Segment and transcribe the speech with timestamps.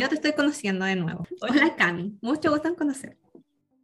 [0.00, 1.26] Yo te estoy conociendo de nuevo.
[1.40, 2.16] Hola, Cami.
[2.22, 3.18] Mucho gusto en conocer.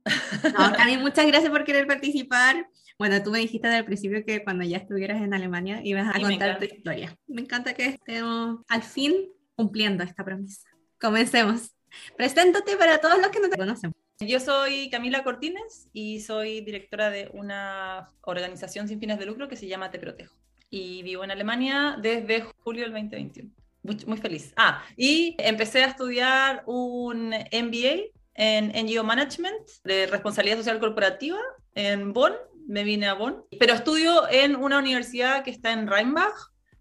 [0.57, 2.69] No, Cami, muchas gracias por querer participar.
[2.99, 6.21] Bueno, tú me dijiste desde el principio que cuando ya estuvieras en Alemania ibas a
[6.21, 7.19] contar tu historia.
[7.27, 9.13] Me encanta que estemos al fin
[9.57, 10.69] cumpliendo esta promesa.
[11.01, 11.75] Comencemos.
[12.17, 13.93] Preséntate para todos los que no te conocen.
[14.21, 19.57] Yo soy Camila Cortines y soy directora de una organización sin fines de lucro que
[19.57, 20.37] se llama Te Protejo.
[20.71, 24.53] Y vivo en Alemania desde julio del 2021 muy, feliz.
[24.57, 31.39] Ah, y empecé a estudiar un MBA en NGO Management de responsabilidad social corporativa
[31.75, 32.33] en Bonn.
[32.67, 36.35] Me vine a Bonn, pero estudio en una universidad que está en Rheinbach,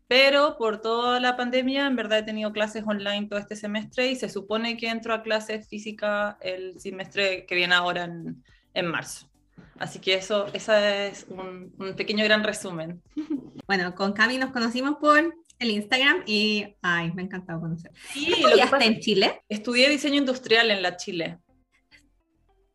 [0.07, 4.15] pero por toda la pandemia, en verdad he tenido clases online todo este semestre y
[4.15, 8.43] se supone que entro a clases física el semestre que viene ahora en,
[8.73, 9.29] en marzo.
[9.77, 13.01] Así que eso, esa es un, un, pequeño gran resumen.
[13.65, 17.91] Bueno, con Cami nos conocimos por el Instagram y, ay, me ha encantado conocer.
[18.11, 19.41] Sí, ¿Estudiaste en Chile?
[19.47, 21.39] Estudié diseño industrial en la Chile.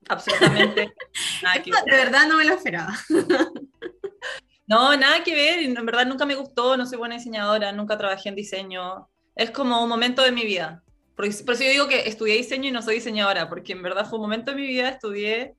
[0.08, 0.92] Absolutamente.
[1.42, 2.94] nada que De verdad no me lo esperaba.
[4.66, 5.58] no, nada que ver.
[5.60, 9.08] En verdad nunca me gustó, no soy buena diseñadora, nunca trabajé en diseño.
[9.34, 10.82] Es como un momento de mi vida.
[11.14, 14.18] Por, eso yo digo que estudié diseño y no soy diseñadora, porque en verdad fue
[14.18, 15.56] un momento de mi vida, estudié,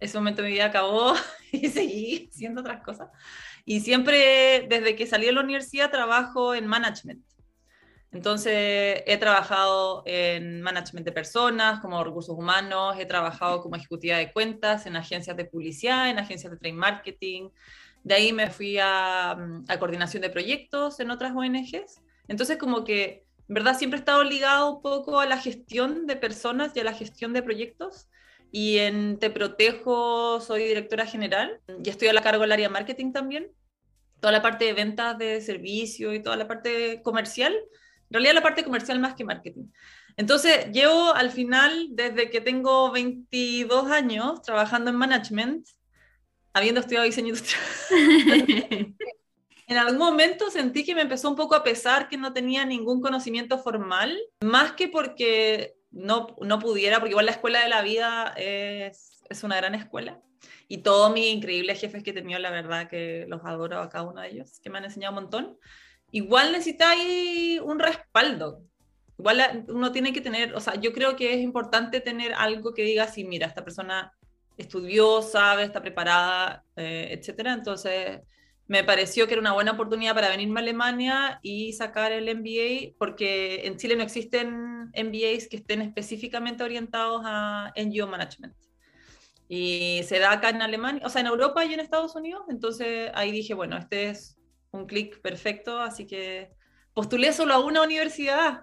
[0.00, 1.14] ese momento de mi vida acabó
[1.52, 3.08] y seguí haciendo otras cosas.
[3.64, 7.24] Y siempre, desde que salí de la universidad, trabajo en management.
[8.12, 14.32] Entonces, he trabajado en management de personas, como recursos humanos, he trabajado como ejecutiva de
[14.32, 17.48] cuentas en agencias de publicidad, en agencias de trade marketing.
[18.04, 22.02] De ahí me fui a, a coordinación de proyectos en otras ONGs.
[22.28, 26.76] Entonces, como que, verdad, siempre he estado ligado un poco a la gestión de personas
[26.76, 28.08] y a la gestión de proyectos.
[28.54, 33.10] Y en Te Protejo soy directora general y estoy a la cargo del área marketing
[33.10, 33.50] también.
[34.20, 37.54] Toda la parte de ventas de servicio y toda la parte comercial.
[37.54, 39.64] En realidad la parte comercial más que marketing.
[40.18, 45.66] Entonces, llevo al final, desde que tengo 22 años trabajando en management,
[46.52, 47.62] habiendo estudiado diseño industrial.
[49.66, 53.00] en algún momento sentí que me empezó un poco a pesar que no tenía ningún
[53.00, 58.34] conocimiento formal, más que porque no, no pudiera, porque igual la escuela de la vida
[58.36, 60.20] es, es una gran escuela.
[60.68, 64.04] Y todos mis increíbles jefes que he tenido, la verdad que los adoro a cada
[64.04, 65.58] uno de ellos, que me han enseñado un montón.
[66.10, 68.62] Igual necesitáis un respaldo.
[69.18, 72.82] Igual uno tiene que tener, o sea, yo creo que es importante tener algo que
[72.82, 74.12] diga, sí, mira, esta persona
[74.56, 77.52] estudió, sabe, está preparada, eh, etcétera.
[77.52, 78.20] Entonces,
[78.72, 82.96] me pareció que era una buena oportunidad para venirme a Alemania y sacar el MBA,
[82.96, 88.54] porque en Chile no existen MBAs que estén específicamente orientados a NGO Management.
[89.46, 92.44] Y se da acá en Alemania, o sea, en Europa y en Estados Unidos.
[92.48, 94.38] Entonces ahí dije, bueno, este es
[94.70, 96.50] un clic perfecto, así que
[96.94, 98.62] postulé solo a una universidad.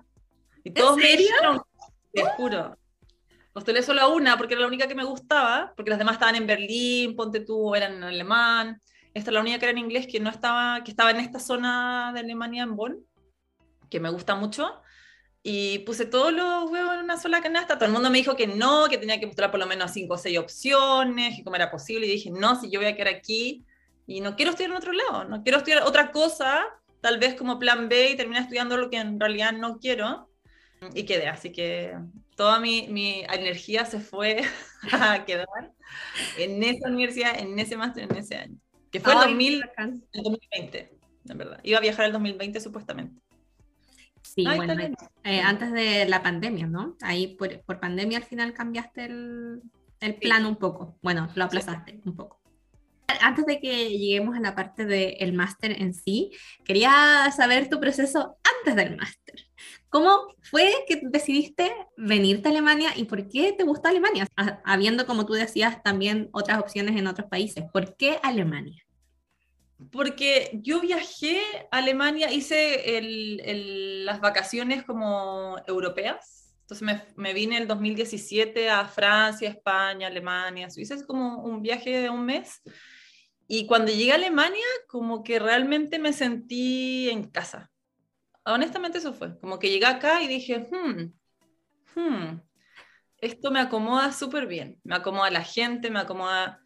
[0.63, 1.67] Y todos ¿En serio?
[2.11, 2.75] te juro.
[3.53, 6.33] Postulé solo a una porque era la única que me gustaba, porque las demás estaban
[6.33, 8.81] en Berlín, Ponte tú, eran en alemán.
[9.19, 11.40] Esta es la única que era en inglés que no estaba, que estaba en esta
[11.40, 13.06] zona de Alemania, en Bonn,
[13.90, 14.81] que me gusta mucho.
[15.44, 17.75] Y puse todos los huevos en una sola canasta.
[17.75, 20.13] Todo el mundo me dijo que no, que tenía que mostrar por lo menos cinco
[20.13, 22.07] o seis opciones, y cómo era posible.
[22.07, 23.66] Y dije, no, si yo voy a quedar aquí
[24.07, 26.66] y no quiero estudiar en otro lado, no quiero estudiar otra cosa,
[27.01, 30.30] tal vez como plan B y terminar estudiando lo que en realidad no quiero.
[30.94, 31.94] Y quedé, así que
[32.38, 34.44] toda mi, mi energía se fue
[34.94, 35.46] a quedar
[36.38, 38.57] en esa universidad, en ese máster, en ese año.
[38.91, 40.97] Que fue el, el 2020,
[41.29, 41.59] en verdad.
[41.63, 43.22] Iba a viajar el 2020 supuestamente.
[44.22, 44.73] Sí, bueno,
[45.23, 46.95] eh, antes de la pandemia, ¿no?
[47.01, 49.61] Ahí por, por pandemia al final cambiaste el,
[50.00, 50.97] el plan un poco.
[51.01, 52.39] Bueno, lo aplazaste un poco.
[53.22, 56.31] Antes de que lleguemos a la parte del máster en sí,
[56.63, 59.48] quería saber tu proceso antes del máster.
[59.89, 64.27] ¿Cómo fue que decidiste venirte a Alemania y por qué te gusta Alemania?
[64.63, 67.66] Habiendo, como tú decías, también otras opciones en otros países.
[67.73, 68.83] ¿Por qué Alemania?
[69.91, 71.41] Porque yo viajé
[71.71, 73.01] a Alemania, hice
[74.03, 76.56] las vacaciones como europeas.
[76.62, 80.94] Entonces me, me vine el 2017 a Francia, España, Alemania, Suiza.
[80.94, 82.62] Es como un viaje de un mes.
[83.47, 87.71] Y cuando llegué a Alemania, como que realmente me sentí en casa
[88.54, 91.13] honestamente eso fue, como que llegué acá y dije, hmm,
[91.96, 92.40] hmm,
[93.22, 96.62] esto me acomoda súper bien, me acomoda la gente, me acomoda,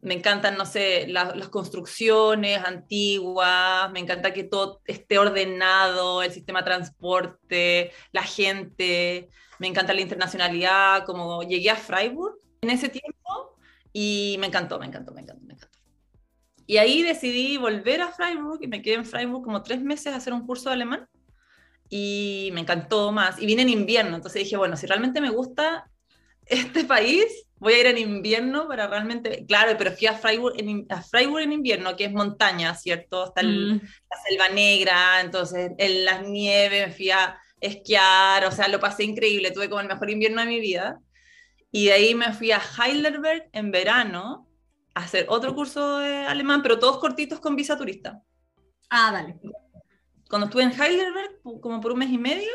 [0.00, 6.60] me encantan, no sé, las construcciones antiguas, me encanta que todo esté ordenado, el sistema
[6.60, 9.28] de transporte, la gente,
[9.58, 13.58] me encanta la internacionalidad, como llegué a Freiburg en ese tiempo
[13.92, 15.78] y me encantó, me encantó, me encantó, me encantó.
[16.66, 20.16] Y ahí decidí volver a Freiburg y me quedé en Freiburg como tres meses a
[20.16, 21.08] hacer un curso de alemán
[21.94, 23.38] y me encantó más.
[23.38, 25.90] Y vine en invierno, entonces dije, bueno, si realmente me gusta
[26.46, 30.86] este país, voy a ir en invierno para realmente, claro, pero fui a Freiburg en,
[30.88, 33.26] a Freiburg en invierno, que es montaña, ¿cierto?
[33.26, 33.78] Está mm.
[33.78, 39.04] la selva negra, entonces en las nieves me fui a esquiar, o sea, lo pasé
[39.04, 40.98] increíble, tuve como el mejor invierno de mi vida.
[41.70, 44.48] Y de ahí me fui a Heidelberg en verano
[44.94, 48.18] a hacer otro curso de alemán, pero todos cortitos con visa turista.
[48.88, 49.36] Ah, dale
[50.32, 52.54] cuando estuve en Heidelberg, como por un mes y medio,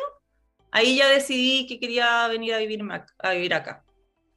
[0.71, 2.83] ahí ya decidí que quería venir a vivir,
[3.19, 3.85] a vivir acá.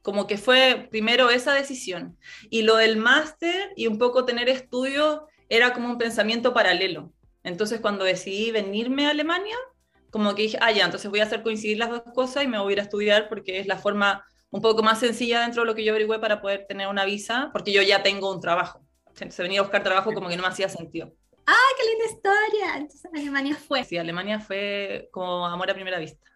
[0.03, 2.19] Como que fue primero esa decisión.
[2.51, 7.13] Y lo del máster y un poco tener estudios era como un pensamiento paralelo.
[7.43, 9.55] Entonces cuando decidí venirme a Alemania,
[10.11, 12.59] como que dije, ah, ya, entonces voy a hacer coincidir las dos cosas y me
[12.59, 15.65] voy a ir a estudiar porque es la forma un poco más sencilla dentro de
[15.65, 18.85] lo que yo averigüé para poder tener una visa, porque yo ya tengo un trabajo.
[19.07, 21.11] Entonces venir a buscar trabajo como que no me hacía sentido.
[21.45, 22.77] ¡Ah, qué linda historia!
[22.77, 23.83] Entonces Alemania fue.
[23.83, 26.31] Sí, Alemania fue como amor a primera vista.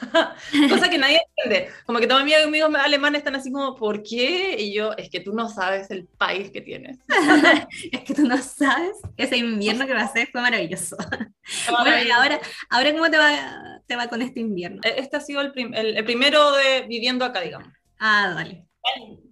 [0.68, 1.70] Cosa que nadie entiende.
[1.84, 4.56] Como que todos mis amigos alemanes están así como, ¿por qué?
[4.58, 6.98] Y yo, es que tú no sabes el país que tienes.
[7.92, 10.96] es que tú no sabes ese invierno que ser fue maravilloso.
[11.70, 14.80] bueno, y ahora, ahora ¿cómo te va, te va con este invierno?
[14.84, 17.68] E-, este ha sido el, el, primero de viviendo acá, digamos.
[17.98, 18.66] Ah, dale.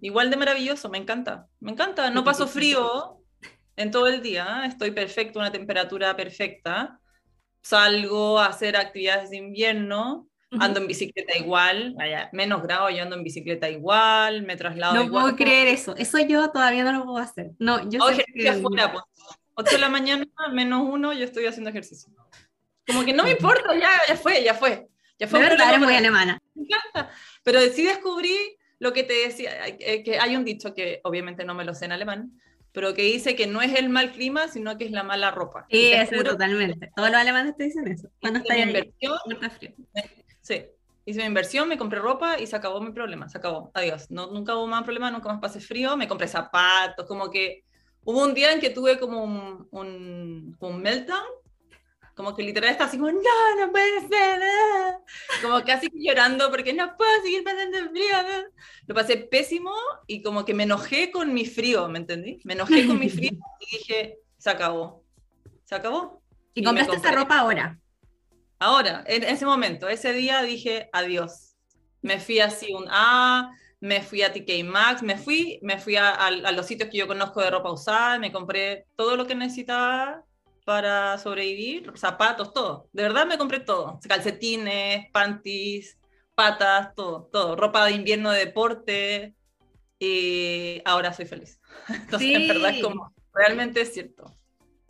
[0.01, 1.47] Igual de maravilloso, me encanta.
[1.59, 2.09] Me encanta.
[2.11, 3.18] No paso frío,
[3.79, 6.99] en todo el día, estoy perfecto, una temperatura perfecta,
[7.61, 10.27] salgo a hacer actividades de invierno,
[10.59, 11.95] ando en bicicleta igual,
[12.33, 16.51] menos grado, yo ando en bicicleta igual, me traslado no puedo creer eso, eso yo
[16.51, 17.51] todavía no lo puedo hacer.
[17.57, 18.49] No, yo sé que...
[18.49, 19.03] afuera, pues.
[19.53, 22.13] 8 de la mañana, menos uno, yo estoy haciendo ejercicio.
[22.85, 24.87] Como que no me importa, ya, ya fue, ya fue.
[25.17, 26.37] Ya fue de verdad, eres muy alemana.
[26.53, 27.13] Me encanta.
[27.43, 31.53] Pero sí descubrí lo que te decía, eh, que hay un dicho que obviamente no
[31.53, 32.31] me lo sé en alemán,
[32.71, 35.65] pero que dice que no es el mal clima, sino que es la mala ropa.
[35.69, 36.91] Sí, eso totalmente.
[36.95, 38.09] Todos los alemanes te dicen eso.
[38.21, 39.17] Cuando está inversión,
[39.57, 39.73] frío.
[40.41, 40.65] Sí,
[41.05, 44.09] hice mi inversión, me compré ropa y se acabó mi problema, se acabó, adiós.
[44.09, 47.63] No, nunca hubo más problema, nunca más pasé frío, me compré zapatos, como que
[48.03, 51.38] hubo un día en que tuve como un, un, un meltdown
[52.19, 54.41] como que literal está así como, no, no puede ser.
[55.41, 58.51] Como casi llorando porque no puedo seguir pasando frío.
[58.87, 59.71] Lo pasé pésimo
[60.05, 62.41] y como que me enojé con mi frío, ¿me entendí?
[62.43, 63.31] Me enojé con mi frío
[63.61, 65.05] y dije, se acabó.
[65.63, 66.21] Se acabó.
[66.53, 67.79] ¿Y, compraste esa ropa ahora?
[68.59, 71.55] Ahora, en ese momento, ese día dije, adiós.
[72.01, 73.49] Me fui así un A,
[73.79, 77.07] me fui a TK Maxx, me fui, me fui a, a los sitios que yo
[77.07, 80.25] conozco de ropa usada, me compré todo lo que necesitaba
[80.69, 82.89] para sobrevivir, zapatos, todo.
[82.93, 83.99] De verdad me compré todo.
[84.07, 85.97] Calcetines, panties,
[86.35, 87.55] patas, todo, todo.
[87.55, 89.33] Ropa de invierno de deporte.
[89.97, 91.59] Y ahora soy feliz.
[91.89, 94.37] Entonces, en verdad es como, realmente es cierto.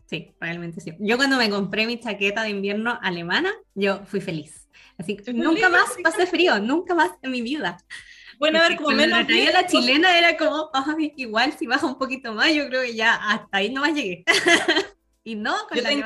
[0.05, 0.91] Sí, realmente sí.
[0.99, 4.67] Yo cuando me compré mi chaqueta de invierno alemana, yo fui feliz.
[4.97, 7.77] Así que nunca más pasé frío, nunca más en mi vida.
[8.37, 9.25] Bueno, a ver, como menos.
[9.53, 10.71] la chilena era como,
[11.15, 14.25] igual si baja un poquito más, yo creo que ya hasta ahí no más llegué.
[15.29, 16.05] Y no, con yo la tengo,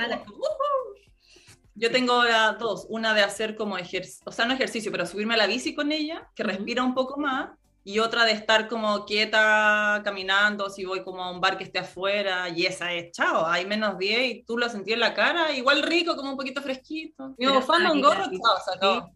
[1.76, 5.36] Yo tengo ahora dos, una de hacer como ejercicio, o sea, no ejercicio, pero subirme
[5.36, 7.52] a la bici con ella, que respira un poco más,
[7.86, 11.80] y otra de estar como quieta caminando, si voy como a un bar que esté
[11.80, 15.54] afuera, y esa es, chao, hay menos 10 y tú lo sentí en la cara,
[15.54, 17.34] igual rico, como un poquito fresquito.
[17.38, 19.10] Mi bufanda, un gorro, chao,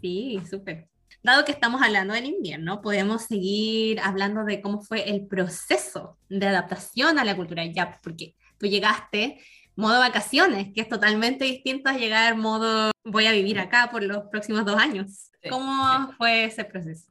[0.00, 0.88] Sí, súper.
[1.22, 6.46] Dado que estamos hablando del invierno, podemos seguir hablando de cómo fue el proceso de
[6.46, 9.42] adaptación a la cultura ya, porque tú llegaste
[9.74, 14.24] modo vacaciones, que es totalmente distinto a llegar modo voy a vivir acá por los
[14.30, 15.30] próximos dos años.
[15.50, 17.10] ¿Cómo fue ese proceso?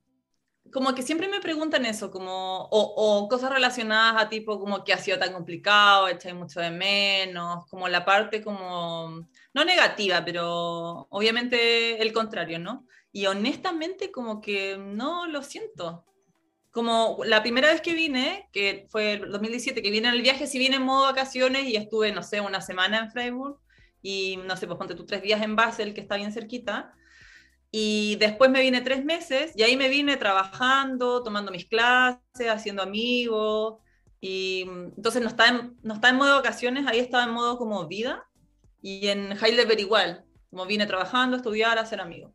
[0.72, 4.98] Como que siempre me preguntan eso, como, o, cosas relacionadas a tipo como que ha
[4.98, 12.02] sido tan complicado, echáis mucho de menos, como la parte como, no negativa, pero obviamente
[12.02, 12.86] el contrario, ¿no?
[13.12, 16.06] Y honestamente como que no lo siento
[16.72, 20.48] como la primera vez que vine, que fue el 2017, que vine en el viaje,
[20.48, 23.60] si vine en modo vacaciones y estuve, no sé, una semana en Freiburg
[24.02, 26.94] y, no sé, pues ponte tú tres días en Basel, que está bien cerquita.
[27.72, 32.84] Y después me vine tres meses y ahí me vine trabajando, tomando mis clases, haciendo
[32.84, 33.76] amigos.
[34.22, 34.62] Y
[34.96, 38.28] entonces no estaba, en, no estaba en modo vacaciones, ahí estaba en modo como vida.
[38.82, 42.34] Y en Heidelberg igual, como vine trabajando, estudiar, hacer amigos.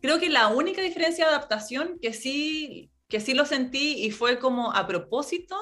[0.00, 4.38] Creo que la única diferencia de adaptación que sí que sí lo sentí y fue
[4.38, 5.56] como a propósito,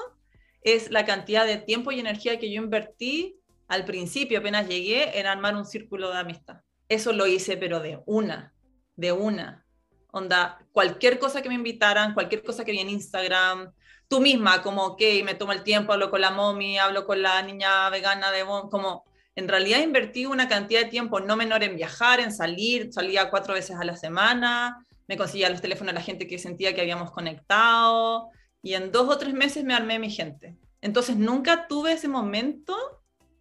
[0.61, 5.25] es la cantidad de tiempo y energía que yo invertí al principio, apenas llegué, en
[5.25, 6.61] armar un círculo de amistad.
[6.89, 8.53] Eso lo hice, pero de una,
[8.95, 9.65] de una.
[10.11, 13.73] Onda, cualquier cosa que me invitaran, cualquier cosa que vi en Instagram,
[14.07, 17.41] tú misma, como, ok, me tomo el tiempo, hablo con la mommy, hablo con la
[17.41, 22.19] niña vegana de como en realidad invertí una cantidad de tiempo no menor en viajar,
[22.19, 26.27] en salir, salía cuatro veces a la semana, me conseguía los teléfonos de la gente
[26.27, 28.29] que sentía que habíamos conectado,
[28.61, 30.57] y en dos o tres meses me armé mi gente.
[30.81, 32.75] Entonces nunca tuve ese momento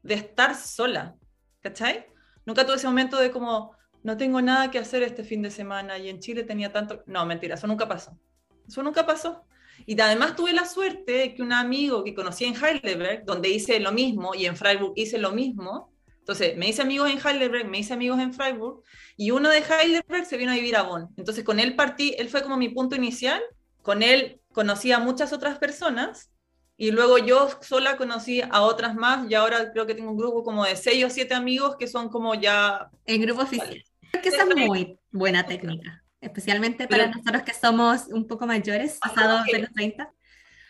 [0.03, 1.15] de estar sola,
[1.61, 2.07] ¿cachai?
[2.45, 5.99] Nunca tuve ese momento de como, no tengo nada que hacer este fin de semana
[5.99, 7.03] y en Chile tenía tanto...
[7.07, 8.19] No, mentira, eso nunca pasó.
[8.67, 9.45] Eso nunca pasó.
[9.87, 13.93] Y además tuve la suerte que un amigo que conocí en Heidelberg, donde hice lo
[13.93, 15.92] mismo, y en Freiburg hice lo mismo,
[16.23, 18.83] entonces me hice amigos en Heidelberg, me hice amigos en Freiburg,
[19.17, 21.09] y uno de Heidelberg se vino a vivir a Bonn.
[21.17, 23.43] Entonces con él partí, él fue como mi punto inicial,
[23.83, 26.31] con él conocí a muchas otras personas,
[26.77, 30.45] y luego yo sola conocí a otras más, y ahora creo que tengo un grupo
[30.45, 32.89] como de seis o siete amigos que son como ya...
[33.05, 33.83] En grupo oficial.
[34.23, 39.45] que esa es muy buena técnica especialmente para nosotros que somos un poco mayores, pasados
[39.47, 40.11] de los 30.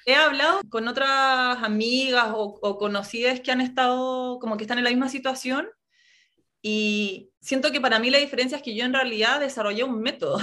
[0.04, 4.90] He hablado con otras amigas o, conocidas que han estado, como que están en la
[4.90, 5.68] misma situación,
[6.60, 10.38] y siento que para mí la diferencia es que yo en realidad desarrollé un método.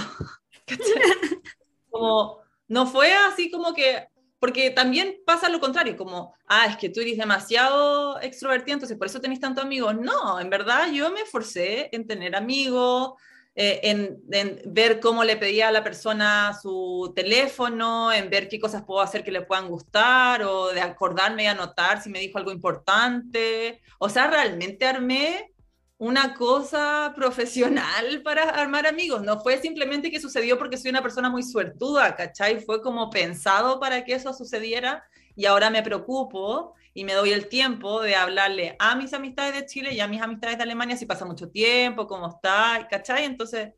[1.90, 2.38] como,
[2.68, 7.00] no fue así como que, porque también pasa lo contrario, como, ah, es que tú
[7.00, 9.96] eres demasiado extrovertido, entonces por eso tenés tantos amigos.
[9.96, 13.14] No, en verdad yo me esforcé en tener amigos,
[13.62, 14.22] eh, en,
[14.64, 19.22] ver cómo le pedía a la persona su teléfono, en ver qué cosas puedo hacer
[19.22, 23.82] que le puedan gustar, o de acordarme y anotar si me dijo algo importante.
[23.98, 25.52] O sea, realmente armé
[25.98, 29.20] una cosa profesional para armar amigos.
[29.20, 32.60] No fue simplemente que sucedió porque soy una persona muy suertuda, ¿cachai?
[32.60, 35.04] Fue como pensado para que eso sucediera
[35.36, 39.66] y ahora me preocupo y me doy el tiempo de hablarle a mis amistades de
[39.66, 43.24] Chile y a mis amistades de Alemania si pasa mucho tiempo, cómo está, ¿cachai?
[43.24, 43.72] Entonces,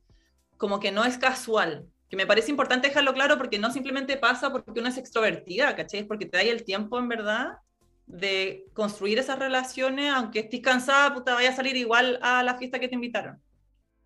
[0.56, 4.50] como que no es casual, que me parece importante dejarlo claro porque no simplemente pasa
[4.50, 6.00] porque uno es extrovertida, ¿cachai?
[6.00, 7.58] Es porque te da el tiempo en verdad
[8.06, 12.78] de construir esas relaciones, aunque estés cansada, puta, vaya a salir igual a la fiesta
[12.78, 13.40] que te invitaron.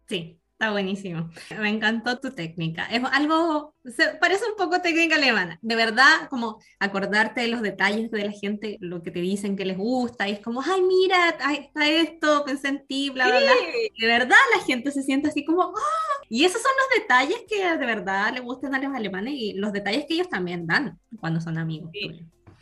[0.08, 1.28] Sí, Está buenísimo.
[1.60, 2.86] Me encantó tu técnica.
[2.86, 3.74] Es algo,
[4.18, 5.58] parece un poco técnica alemana.
[5.60, 9.66] De verdad, como acordarte de los detalles de la gente, lo que te dicen que
[9.66, 13.52] les gusta, y es como, ay, mira, está esto, pensé en ti, bla, bla, bla.
[13.98, 16.24] De verdad, la gente se siente así como, ¡ah!
[16.30, 19.74] Y esos son los detalles que de verdad le gustan a los alemanes y los
[19.74, 21.90] detalles que ellos también dan cuando son amigos.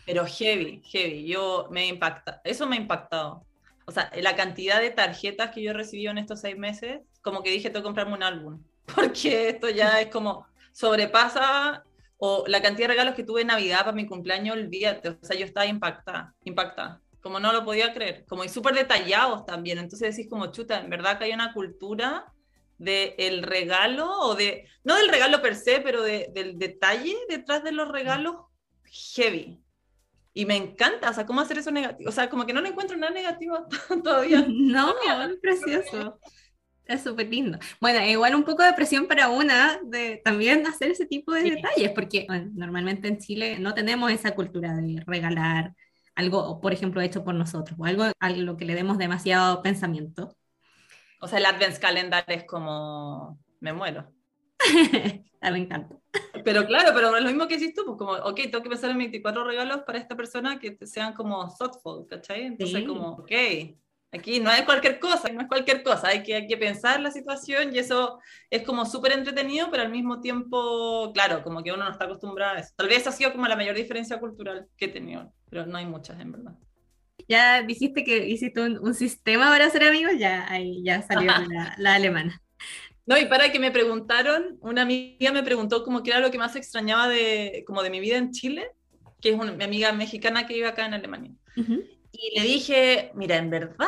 [0.04, 1.28] pero heavy, heavy.
[1.28, 3.46] Yo me impacta, eso me ha impactado.
[3.86, 7.42] O sea, la cantidad de tarjetas que yo he recibido en estos seis meses como
[7.42, 8.62] que dije, tengo que comprarme un álbum,
[8.94, 11.84] porque esto ya es como sobrepasa
[12.18, 15.36] o la cantidad de regalos que tuve en Navidad para mi cumpleaños, olvídate, o sea,
[15.36, 20.14] yo estaba impactada, impactada, como no lo podía creer, como y súper detallados también, entonces
[20.14, 22.32] decís como, chuta, en verdad que hay una cultura
[22.78, 27.64] del el regalo, o de, no del regalo per se, pero de, del detalle detrás
[27.64, 28.36] de los regalos
[29.14, 29.60] heavy.
[30.36, 32.70] Y me encanta, o sea, cómo hacer eso negativo, o sea, como que no le
[32.70, 33.66] encuentro nada negativo
[34.02, 34.44] todavía.
[34.48, 34.94] No,
[35.30, 36.18] es precioso.
[36.86, 37.58] Es súper lindo.
[37.80, 41.90] Bueno, igual un poco de presión para una de también hacer ese tipo de detalles,
[41.94, 45.74] porque normalmente en Chile no tenemos esa cultura de regalar
[46.14, 50.36] algo, por ejemplo, hecho por nosotros, o algo a lo que le demos demasiado pensamiento.
[51.20, 54.12] O sea, el Advent Calendar es como, me muero.
[55.40, 55.96] a me encanta.
[56.44, 58.98] Pero claro, pero lo mismo que hiciste tú, pues como, ok, tengo que pensar en
[58.98, 62.42] 24 regalos para esta persona que sean como thoughtful, ¿cachai?
[62.42, 63.32] Entonces como, ok,
[64.14, 67.10] Aquí no es cualquier cosa, no es cualquier cosa, hay que, hay que pensar la
[67.10, 71.84] situación y eso es como súper entretenido, pero al mismo tiempo, claro, como que uno
[71.84, 72.72] no está acostumbrado a eso.
[72.76, 75.86] Tal vez ha sido como la mayor diferencia cultural que he tenido, pero no hay
[75.86, 76.52] muchas en verdad.
[77.28, 81.32] Ya dijiste que hiciste un, sistema para ser amigos, ya ahí ya salió
[81.78, 82.40] la, alemana.
[83.06, 86.54] No, y para que me preguntaron, una amiga me preguntó como era lo que más
[86.54, 88.70] extrañaba de, como de mi vida en Chile,
[89.20, 91.32] que es una, mi amiga mexicana que vive acá en Alemania.
[92.24, 93.86] Y le dije, mira, en verdad,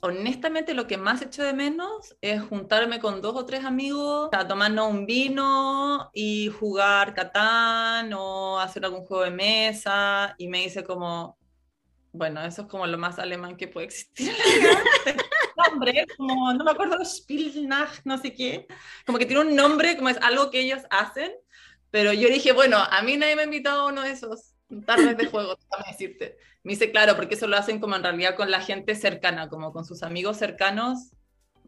[0.00, 4.48] honestamente lo que más echo de menos es juntarme con dos o tres amigos a
[4.48, 10.34] tomarnos un vino y jugar Catán o hacer algún juego de mesa.
[10.38, 11.36] Y me dice como,
[12.12, 14.32] bueno, eso es como lo más alemán que puede existir.
[15.68, 18.66] nombre, como, no me acuerdo, Spielnacht, no sé qué.
[19.04, 21.30] Como que tiene un nombre, como es algo que ellos hacen.
[21.90, 24.54] Pero yo dije, bueno, a mí nadie me ha invitado a uno de esos
[24.86, 26.38] tardes de juego, déjame decirte.
[26.62, 29.72] Me dice, claro, porque eso lo hacen como en realidad con la gente cercana, como
[29.72, 31.12] con sus amigos cercanos,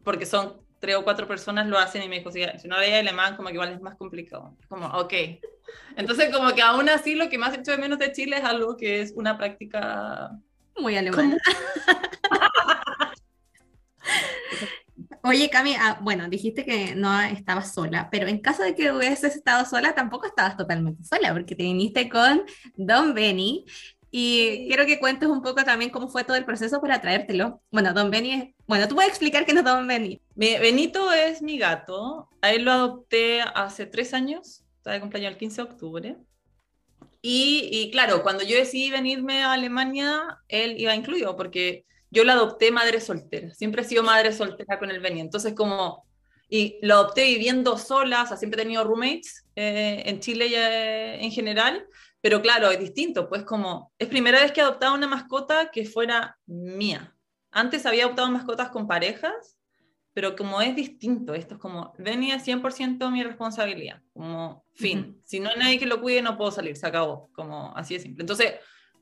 [0.03, 3.37] porque son tres o cuatro personas lo hacen y me dijo, si, no leía alemán,
[3.37, 4.57] como que igual es más complicado.
[4.67, 5.13] Como, ok.
[5.95, 8.75] Entonces, como que aún así lo que más hecho de menos de Chile es algo
[8.75, 10.31] que es una práctica...
[10.77, 11.37] Muy alemana.
[15.25, 19.35] Oye, Cami, ah, bueno, dijiste que no estabas sola, pero en caso de que hubieses
[19.37, 22.43] estado sola, tampoco estabas totalmente sola, porque te viniste con
[22.75, 23.63] Don Benny,
[24.11, 27.61] Y quiero que cuentes un poco también cómo fue todo el proceso para traértelo.
[27.71, 28.43] Bueno, Don Benny es...
[28.67, 30.21] Bueno, tú puedes explicar qué es Don Benny.
[30.35, 32.29] Benito es mi gato.
[32.41, 34.65] A él lo adopté hace tres años.
[34.77, 36.17] Está de cumpleaños el 15 de octubre.
[37.21, 42.31] Y, y, claro, cuando yo decidí venirme a Alemania, él iba incluido, porque yo lo
[42.31, 43.53] adopté madre soltera.
[43.53, 45.19] Siempre he sido madre soltera con el Benny.
[45.19, 46.05] Entonces, como
[46.47, 50.53] y lo adopté viviendo sola, o sea, siempre he tenido roommates eh, en Chile y
[50.55, 51.87] en general,
[52.21, 55.85] pero claro, es distinto, pues como es primera vez que he adoptado una mascota que
[55.85, 57.15] fuera mía.
[57.49, 59.57] Antes había adoptado mascotas con parejas,
[60.13, 65.49] pero como es distinto, esto es como, venía 100% mi responsabilidad, como fin, si no
[65.49, 68.21] hay nadie que lo cuide no puedo salir, se acabó, como así de simple.
[68.21, 68.53] Entonces,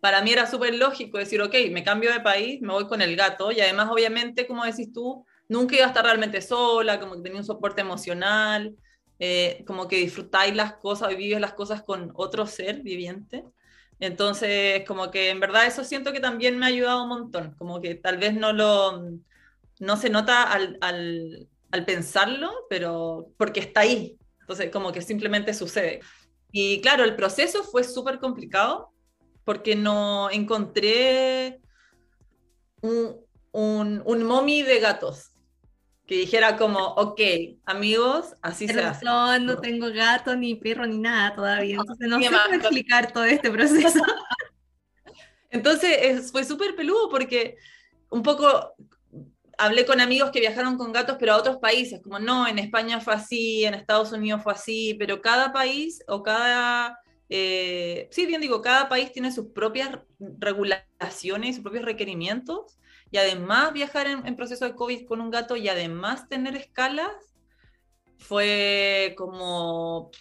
[0.02, 3.16] para mí era súper lógico decir, ok, me cambio de país, me voy con el
[3.16, 7.22] gato, y además obviamente, como decís tú, nunca iba a estar realmente sola, como que
[7.22, 8.76] tenía un soporte emocional,
[9.20, 13.46] eh, como que disfrutáis las cosas, vives las cosas con otro ser viviente.
[14.00, 17.80] Entonces, como que en verdad eso siento que también me ha ayudado un montón, como
[17.80, 19.04] que tal vez no lo,
[19.80, 24.18] no se nota al, al, al pensarlo, pero porque está ahí.
[24.40, 26.00] Entonces, como que simplemente sucede.
[26.52, 28.91] Y claro, el proceso fue súper complicado
[29.44, 31.62] porque no encontré
[32.82, 33.18] un,
[33.52, 35.32] un, un mommy de gatos
[36.06, 37.22] que dijera como, ok,
[37.66, 39.06] amigos, así se hace.
[39.06, 43.24] No, no tengo gato, ni perro, ni nada todavía, entonces no sé cómo explicar todo
[43.24, 44.00] este proceso.
[45.50, 47.56] entonces fue súper peludo porque
[48.10, 48.76] un poco
[49.58, 53.00] hablé con amigos que viajaron con gatos, pero a otros países, como no, en España
[53.00, 57.00] fue así, en Estados Unidos fue así, pero cada país o cada...
[57.34, 62.78] Eh, sí, bien digo, cada país tiene sus propias regulaciones, sus propios requerimientos,
[63.10, 67.10] y además viajar en, proceso de COVID con un gato y además tener escalas,
[68.18, 70.12] fue como,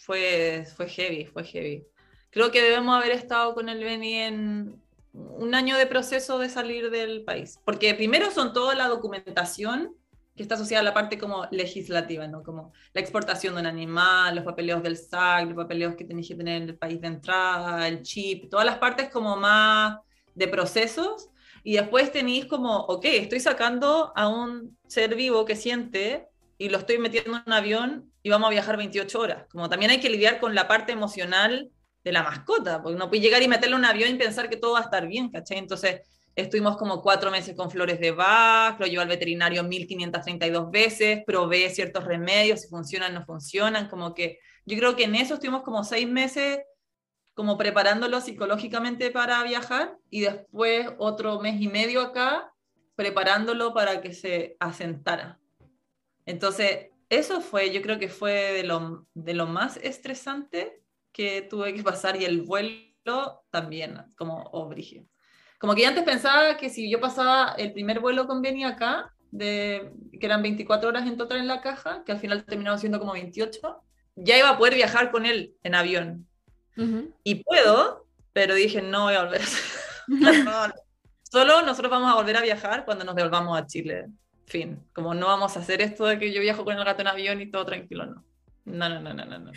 [0.00, 1.86] fue, fue heavy, fue heavy.
[2.30, 4.82] Creo que debemos haber estado con el Beni en
[5.12, 9.94] un año de proceso de salir del país, porque primero son toda la documentación
[10.36, 12.42] que está asociada a la parte como legislativa, ¿no?
[12.42, 16.34] Como la exportación de un animal, los papeleos del SAC, los papeleos que tenéis que
[16.34, 19.98] tener en el país de entrada, el chip, todas las partes como más
[20.34, 21.30] de procesos
[21.64, 26.78] y después tenéis como, ok, estoy sacando a un ser vivo que siente y lo
[26.78, 29.46] estoy metiendo en un avión y vamos a viajar 28 horas.
[29.50, 31.70] Como también hay que lidiar con la parte emocional
[32.04, 34.74] de la mascota, porque no puedes llegar y meterle un avión y pensar que todo
[34.74, 35.58] va a estar bien, ¿cachai?
[35.58, 36.02] Entonces
[36.36, 41.70] estuvimos como cuatro meses con flores de Bach, lo llevo al veterinario 1532 veces, probé
[41.70, 45.82] ciertos remedios, si funcionan, no funcionan, como que yo creo que en eso estuvimos como
[45.82, 46.60] seis meses
[47.34, 52.52] como preparándolo psicológicamente para viajar y después otro mes y medio acá
[52.94, 55.38] preparándolo para que se asentara.
[56.24, 61.72] Entonces, eso fue, yo creo que fue de lo, de lo más estresante que tuve
[61.74, 65.06] que pasar y el vuelo también, como obrigio.
[65.58, 69.92] Como que antes pensaba que si yo pasaba el primer vuelo con Benny acá, de,
[70.18, 73.12] que eran 24 horas en total en la caja, que al final terminaba siendo como
[73.12, 73.82] 28,
[74.16, 76.26] ya iba a poder viajar con él en avión.
[77.24, 80.74] Y puedo, pero dije, no voy a volver a
[81.22, 84.06] Solo nosotros vamos a volver a viajar cuando nos devolvamos a Chile.
[84.46, 84.78] Fin.
[84.92, 87.40] Como no vamos a hacer esto de que yo viajo con el gato en avión
[87.40, 88.24] y todo tranquilo, no.
[88.66, 89.52] No, no, no, no, no.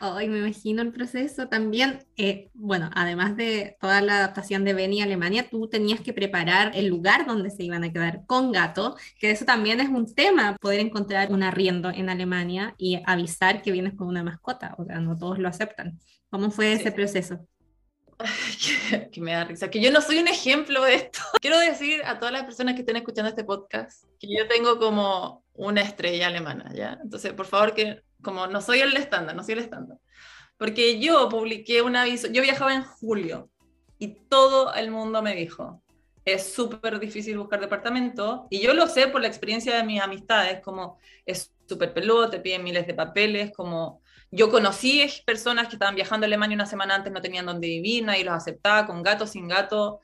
[0.00, 2.02] Ay, me imagino el proceso también.
[2.16, 6.72] Eh, bueno, además de toda la adaptación de Beni a Alemania, tú tenías que preparar
[6.74, 10.56] el lugar donde se iban a quedar con gato, que eso también es un tema,
[10.62, 14.74] poder encontrar un arriendo en Alemania y avisar que vienes con una mascota.
[14.78, 16.00] O sea, no todos lo aceptan.
[16.30, 17.46] ¿Cómo fue ese proceso?
[19.12, 21.18] que, me da risa, que yo no soy un ejemplo de esto.
[21.40, 25.44] Quiero decir a todas las personas que estén escuchando este podcast que yo tengo como
[25.52, 26.98] una estrella alemana, ¿ya?
[27.02, 29.98] Entonces, por favor, que como no soy el estándar, no soy el estándar.
[30.56, 33.50] Porque yo publiqué un aviso, yo viajaba en julio
[33.98, 35.82] y todo el mundo me dijo,
[36.24, 40.60] es súper difícil buscar departamento y yo lo sé por la experiencia de mis amistades,
[40.60, 45.94] como es súper peludo, te piden miles de papeles, como yo conocí personas que estaban
[45.94, 49.26] viajando a Alemania una semana antes, no tenían dónde vivir, nadie los aceptaba, con gato,
[49.26, 50.00] sin gato,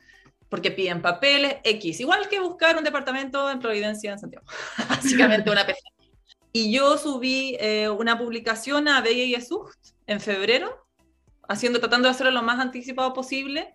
[0.49, 2.01] porque piden papeles, X.
[2.01, 4.47] Igual que buscar un departamento en Providencia, en Santiago.
[4.89, 6.00] Básicamente una pesada.
[6.53, 10.87] Y yo subí eh, una publicación a Bella y Sucht en febrero,
[11.49, 13.73] haciendo, tratando de hacerlo lo más anticipado posible.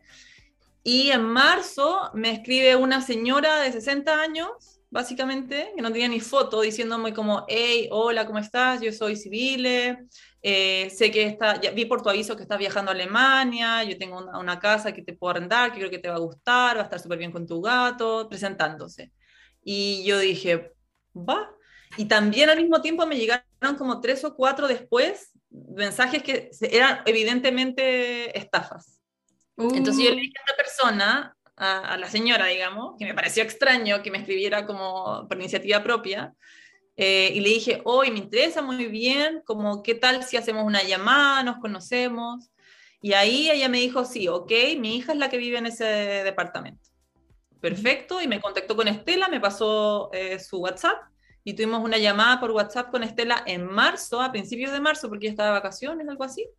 [0.83, 6.19] Y en marzo me escribe una señora de 60 años, básicamente, que no tenía ni
[6.19, 8.81] foto, diciéndome como, hey, hola, ¿cómo estás?
[8.81, 10.05] Yo soy civile,
[10.41, 13.97] eh, sé que está, ya vi por tu aviso que estás viajando a Alemania, yo
[13.97, 16.81] tengo una, casa que te puedo arrendar, que creo que te va a gustar, va
[16.81, 19.11] a estar súper bien con tu gato, presentándose.
[19.63, 20.73] Y yo dije,
[21.15, 21.54] va.
[21.97, 23.43] Y también al mismo tiempo me llegaron
[23.77, 28.99] como tres o cuatro después mensajes que eran evidentemente estafas.
[29.57, 34.03] Entonces yo le dije a esta persona, a, la señora, digamos, que me pareció extraño
[34.03, 36.33] que me escribiera como por iniciativa propia,
[36.97, 40.83] eh, y le dije, hoy me interesa muy bien, como qué tal si hacemos una
[40.83, 42.49] llamada, nos conocemos.
[43.01, 45.85] Y ahí ella me dijo, sí, ok, mi hija es la que vive en ese
[45.85, 46.89] departamento.
[47.61, 50.97] Perfecto, y me contactó con Estela, me pasó eh, su WhatsApp
[51.47, 55.27] y tuvimos una llamada por WhatsApp con Estela en marzo, a principios de marzo, porque
[55.27, 56.49] ella estaba de vacaciones, algo así.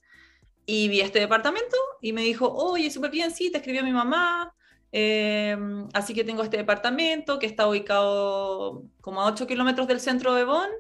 [0.65, 4.55] Y vi este departamento y me dijo, oye, súper bien, sí, te escribió mi mamá,
[4.93, 10.35] em, así que tengo este departamento que está ubicado como a 8 kilómetros del centro
[10.35, 10.71] de Bonn,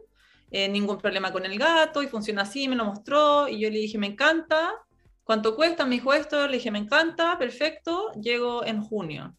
[0.53, 3.79] eh, ningún problema con el gato y funciona así, me lo mostró y yo le
[3.79, 4.73] dije, me encanta,
[5.25, 5.85] ¿cuánto cuesta?
[5.85, 9.35] Me dijo esto, le dije, me encanta, perfecto, llego en junio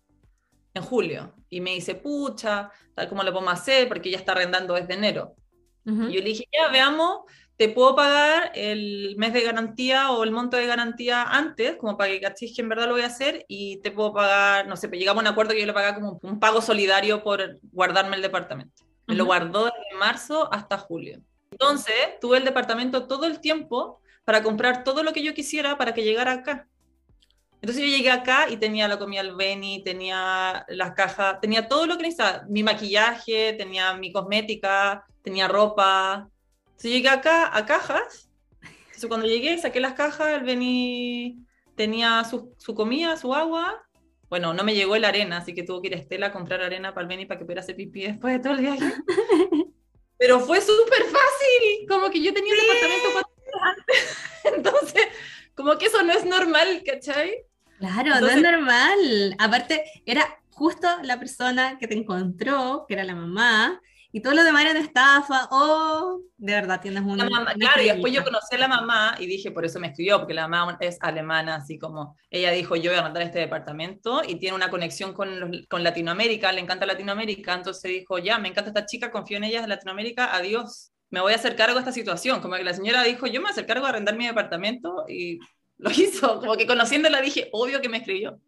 [0.77, 1.35] en julio.
[1.49, 5.35] Y me dice, pucha, tal como lo podemos hacer, porque ya está arrendando desde enero.
[5.85, 7.21] Y yo le dije, ya, veamos,
[7.55, 12.11] te puedo pagar el mes de garantía o el monto de garantía antes, como para
[12.11, 14.89] que cachis que en verdad lo voy a hacer, y te puedo pagar, no sé,
[14.89, 18.17] pues llegamos a un acuerdo que yo le pagaba como un pago solidario por guardarme
[18.17, 18.83] el departamento.
[19.07, 21.21] Me lo guardó desde marzo hasta julio.
[21.51, 25.93] Entonces, tuve el departamento todo el tiempo para comprar todo lo que yo quisiera para
[25.93, 26.67] que llegara acá.
[27.61, 31.87] Entonces yo llegué acá y tenía la comida al Beni, tenía las cajas, tenía todo
[31.87, 36.29] lo que necesitaba, mi maquillaje, tenía mi cosmética, tenía ropa.
[36.65, 38.29] Entonces llegué acá a cajas.
[38.61, 41.39] Entonces cuando llegué saqué las cajas, el Beni
[41.75, 43.83] tenía su, su, comida, su agua.
[44.29, 46.61] Bueno, no me llegó el arena, así que tuvo que ir a Estela a comprar
[46.61, 48.93] arena para el Beni para que pudiera hacer pipí después de todo el viaje.
[50.17, 54.17] Pero fue súper fácil, como que yo tenía el departamento cuatro antes.
[54.55, 55.07] Entonces,
[55.55, 57.46] como que eso no es normal, ¿cachai?
[57.77, 59.35] Claro, no es normal.
[59.39, 63.79] Aparte, era justo la persona que te encontró, que era la mamá,
[64.11, 65.47] y todo lo demás era estafa.
[65.51, 67.27] Oh, de verdad, tienes una.
[67.27, 70.33] claro, y después yo conocí a la mamá y dije, por eso me escribió, porque
[70.33, 74.39] la mamá es alemana, así como ella dijo, yo voy a mandar este departamento y
[74.39, 75.29] tiene una conexión con,
[75.69, 79.61] con Latinoamérica, le encanta Latinoamérica, entonces dijo, ya, me encanta esta chica, confío en ella
[79.61, 80.91] de Latinoamérica, adiós.
[81.09, 82.41] Me voy a hacer cargo de esta situación.
[82.41, 85.05] Como que la señora dijo, yo me voy a hacer cargo de arrendar mi departamento
[85.07, 85.39] y
[85.77, 88.39] lo hizo, como que conociéndola dije, obvio que me escribió.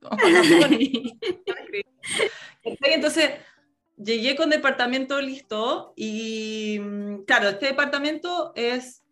[2.81, 3.31] Entonces,
[3.97, 9.03] llegué con departamento listo y, mm, claro, este departamento es,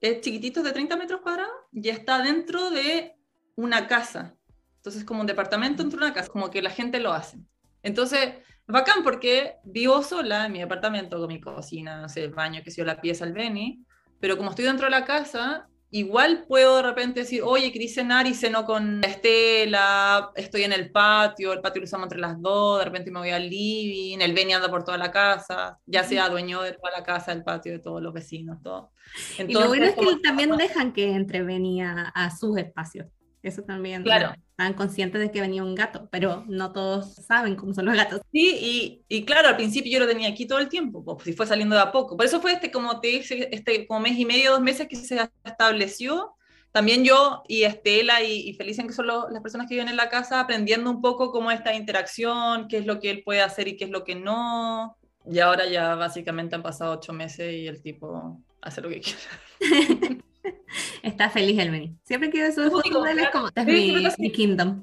[0.00, 3.14] es chiquitito, de 30 metros cuadrados, y está dentro de
[3.56, 4.36] una casa.
[4.76, 7.38] Entonces, como un departamento dentro de una casa, como que la gente lo hace.
[7.82, 8.34] Entonces,
[8.66, 12.70] bacán porque vivo sola en mi departamento con mi cocina, no sé, el baño, que
[12.70, 13.84] sé la pieza, el Beni,
[14.20, 18.26] pero como estoy dentro de la casa, igual puedo de repente decir, oye, quería cenar
[18.26, 22.80] y ceno con Estela, estoy en el patio, el patio lo usamos entre las dos,
[22.80, 26.28] de repente me voy al living, el Beni anda por toda la casa, ya sea
[26.28, 28.90] dueño de toda la casa, del patio, de todos los vecinos, todo.
[29.38, 33.06] y lo bueno es que también dejan que entre Beni a, a sus espacios.
[33.44, 34.02] Eso también.
[34.02, 34.32] Claro.
[34.52, 38.22] Estaban conscientes de que venía un gato, pero no todos saben cómo son los gatos.
[38.32, 41.34] Sí, y, y claro, al principio yo lo tenía aquí todo el tiempo, pues si
[41.34, 42.16] fue saliendo de a poco.
[42.16, 44.96] Por eso fue este, como te dije, este como mes y medio, dos meses que
[44.96, 46.34] se estableció.
[46.72, 50.08] También yo y Estela y, y Felicia, que son las personas que viven en la
[50.08, 53.76] casa, aprendiendo un poco cómo esta interacción, qué es lo que él puede hacer y
[53.76, 54.96] qué es lo que no.
[55.30, 60.24] Y ahora ya básicamente han pasado ocho meses y el tipo hace lo que quiere.
[61.02, 61.96] Está feliz el Benny.
[62.02, 64.80] Siempre que su fotos es como, es mi, kingdom.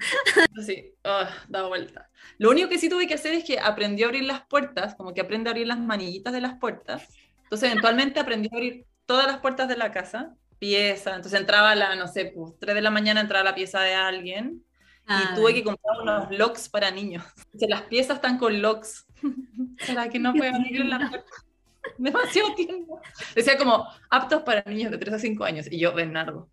[0.66, 2.10] Sí, oh, da vuelta.
[2.38, 5.14] Lo único que sí tuve que hacer es que aprendió a abrir las puertas, como
[5.14, 7.08] que aprende a abrir las manillitas de las puertas.
[7.44, 11.16] Entonces, eventualmente aprendió a abrir todas las puertas de la casa, pieza.
[11.16, 13.94] Entonces entraba a la, no sé, pues 3 de la mañana entraba la pieza de
[13.94, 14.64] alguien.
[15.02, 17.24] y ah, tuve que comprar unos locks para niños.
[17.68, 19.06] las piezas están con locks.
[19.88, 21.51] Para que no puedan abrir las puertas.
[21.98, 23.02] demasiado tiempo.
[23.36, 25.68] Decía como, aptos para niños de 3 a 5 años.
[25.72, 26.50] Y yo, Bernardo.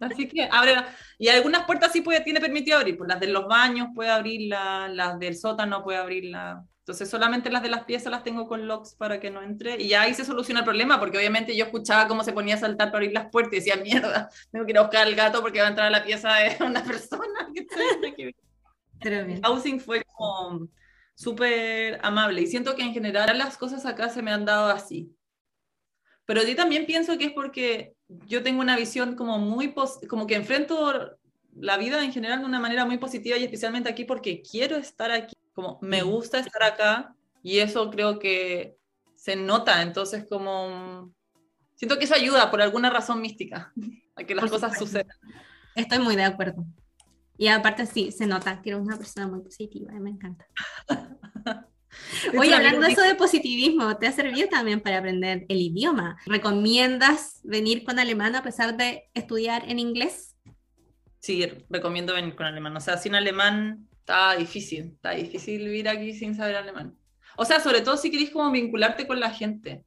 [0.00, 0.76] Así que abre,
[1.18, 4.88] y algunas puertas sí puede, tiene permitido abrir, pues las de los baños puede abrirla,
[4.88, 6.64] las del sótano puede abrirla.
[6.80, 9.80] Entonces solamente las de las piezas las tengo con locks para que no entre.
[9.80, 12.58] Y ya ahí se soluciona el problema, porque obviamente yo escuchaba cómo se ponía a
[12.58, 15.42] saltar para abrir las puertas y decía, mierda, tengo que ir a buscar al gato
[15.42, 17.48] porque va a entrar a la pieza de una persona.
[19.00, 20.68] el housing fue como
[21.18, 25.12] súper amable y siento que en general las cosas acá se me han dado así.
[26.24, 29.74] Pero yo también pienso que es porque yo tengo una visión como muy,
[30.08, 31.18] como que enfrento
[31.56, 35.10] la vida en general de una manera muy positiva y especialmente aquí porque quiero estar
[35.10, 38.76] aquí, como me gusta estar acá y eso creo que
[39.16, 41.12] se nota, entonces como
[41.74, 43.72] siento que eso ayuda por alguna razón mística
[44.14, 45.16] a que las cosas sucedan.
[45.74, 46.64] Estoy muy de acuerdo.
[47.38, 50.46] Y aparte sí, se nota que eres una persona muy positiva, me encanta.
[52.38, 56.18] Oye, hablando de eso de positivismo, ¿te ha servido también para aprender el idioma?
[56.26, 60.28] ¿Recomiendas venir con alemán a pesar de estudiar en inglés?
[61.20, 62.76] sí, recomiendo venir con alemán.
[62.76, 66.96] O sea, sin alemán está difícil, está difícil vivir aquí sin saber alemán.
[67.36, 69.84] O sea, sobre todo si querés como vincularte con la gente.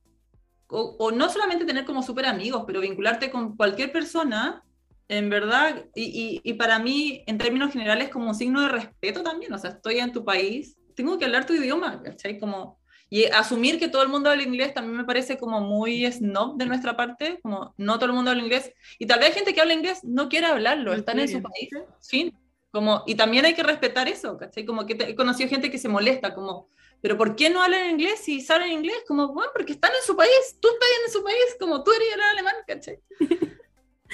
[0.68, 4.64] O, no solamente tener como súper amigos, pero vincularte con cualquier persona,
[5.12, 9.52] en verdad, y, y, para mí, en términos generales, como un signo de respeto también.
[9.54, 12.40] O sea, estoy en tu país, tengo que hablar tu idioma, ¿cachai?
[12.40, 16.56] Como, y asumir que todo el mundo habla inglés también me parece como muy snob
[16.56, 18.72] de nuestra parte, como no todo el mundo habla inglés.
[19.00, 21.70] Y tal vez hay gente que habla inglés no quiere hablarlo, están en su país,
[22.02, 22.34] fin.
[22.72, 24.66] Como, y también hay que respetar eso, ¿cachai?
[24.66, 26.70] Como que he conocido gente que se molesta, como,
[27.02, 29.04] pero ¿por qué no hablan inglés si saben inglés?
[29.06, 32.14] Como, bueno, porque están en su país, tú estás en su país, como tú eres
[32.14, 32.98] el alemán, ¿cachai?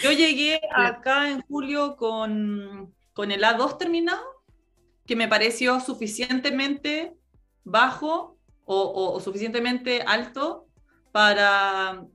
[0.01, 4.23] Yo llegué acá en julio con, con el A2 terminado,
[5.05, 7.13] que me pareció suficientemente
[7.63, 10.67] bajo o, suficientemente alto
[11.11, 12.05] para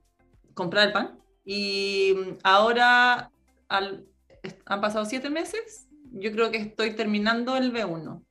[0.54, 1.18] comprar el pan.
[1.44, 2.14] Y
[2.44, 3.30] ahora
[3.68, 8.22] han pasado siete meses, yo creo que estoy terminando el B1.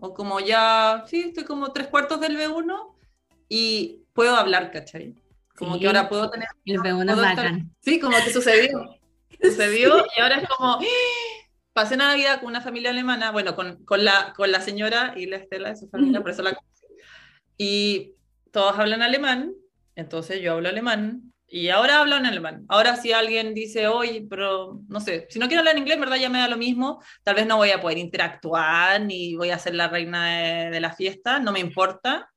[0.00, 2.94] O como ya, sí, estoy como tres cuartos del B1
[3.48, 5.14] y puedo hablar, ¿cachai?
[5.56, 6.48] Como que ahora puedo tener...
[6.64, 8.97] El B1 Sí, como que sucedió.
[9.40, 10.74] Sucedió y ahora es como...
[10.74, 10.84] ¡Ah!
[11.72, 15.36] Pasé Navidad con una familia alemana, bueno, con, con, la, con la señora y la
[15.36, 16.58] Estela de su familia, por eso la
[17.58, 18.14] y
[18.52, 19.52] todos hablan alemán,
[19.96, 22.64] entonces yo hablo alemán y ahora hablo en alemán.
[22.68, 26.16] Ahora si alguien dice, oye, pero no sé, si no quiero hablar en inglés, verdad
[26.16, 29.58] ya me da lo mismo, tal vez no voy a poder interactuar ni voy a
[29.58, 32.30] ser la reina de, la fiesta, no me importa,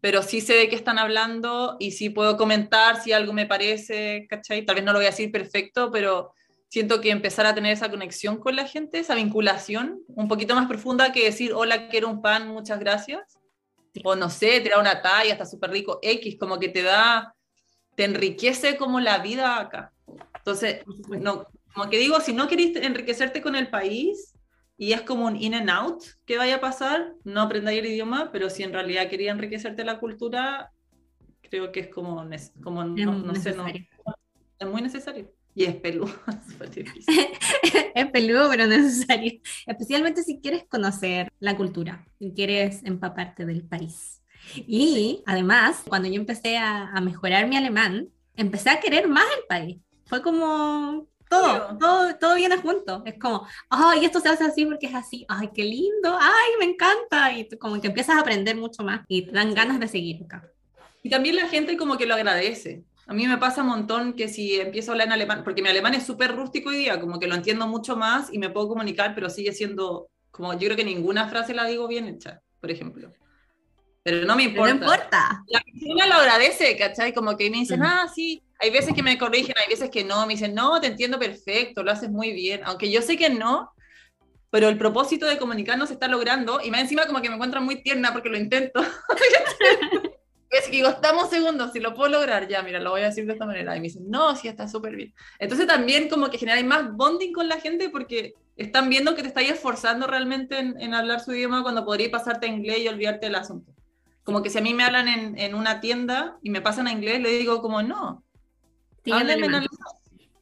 [0.00, 4.26] pero sí sé de qué están hablando y sí puedo comentar si algo me parece,
[4.28, 4.64] ¿cachai?
[4.64, 6.32] Tal vez no lo voy a decir perfecto, pero
[6.68, 10.66] siento que empezar a tener esa conexión con la gente, esa vinculación un poquito más
[10.66, 13.38] profunda que decir, hola, quiero un pan, muchas gracias
[14.04, 17.34] o no sé, tirar una talla, está súper rico, X, como que te da,
[17.94, 19.92] te enriquece como la vida acá.
[20.34, 24.34] Entonces, no, como que digo, si no querés enriquecerte con el país
[24.78, 28.30] y es como un in and out que vaya a pasar, no aprendáis el idioma,
[28.30, 30.70] pero si en realidad quería enriquecerte la cultura,
[31.42, 32.28] creo que es como,
[32.62, 35.32] como no, sé, no, es muy necesario.
[35.54, 36.12] Y es peludo,
[37.94, 39.40] es peludo, pero necesario.
[39.66, 44.22] Especialmente si quieres conocer la cultura, si quieres empaparte del país.
[44.54, 49.46] Y además, cuando yo empecé a, a mejorar mi alemán, empecé a querer más el
[49.48, 49.78] país.
[50.04, 53.02] Fue como todo, todo, todo viene junto.
[53.04, 55.24] Es como, ay, esto se hace así porque es así.
[55.28, 56.16] Ay, qué lindo.
[56.20, 57.32] Ay, me encanta.
[57.32, 60.48] Y como que empiezas a aprender mucho más y te dan ganas de seguir acá.
[61.02, 62.84] Y también la gente como que lo agradece.
[63.06, 65.68] A mí me pasa un montón que si empiezo a hablar en alemán, porque mi
[65.68, 68.68] alemán es súper rústico hoy día, como que lo entiendo mucho más y me puedo
[68.68, 72.72] comunicar, pero sigue siendo, como yo creo que ninguna frase la digo bien hecha, por
[72.72, 73.12] ejemplo.
[74.02, 74.74] Pero no me importa.
[74.74, 75.44] no importa.
[75.48, 77.12] La persona lo agradece, ¿cachai?
[77.12, 80.26] Como que me dicen, ah, sí, hay veces que me corrigen, hay veces que no,
[80.26, 83.72] me dicen, no, te entiendo perfecto, lo haces muy bien, aunque yo sé que no,
[84.50, 87.64] pero el propósito de comunicarnos se está logrando y más encima como que me encuentran
[87.64, 88.80] muy tierna porque lo intento.
[90.48, 93.26] Es que digo, estamos segundos, si lo puedo lograr, ya, mira, lo voy a decir
[93.26, 93.76] de esta manera.
[93.76, 95.12] Y me dicen, no, sí, está súper bien.
[95.38, 99.28] Entonces también como que generáis más bonding con la gente porque están viendo que te
[99.28, 103.34] estáis esforzando realmente en, hablar su idioma cuando podrías pasarte a inglés y olvidarte del
[103.34, 103.74] asunto.
[104.22, 106.92] Como que si a mí me hablan en, en una tienda y me pasan a
[106.92, 108.24] inglés, le digo como, no,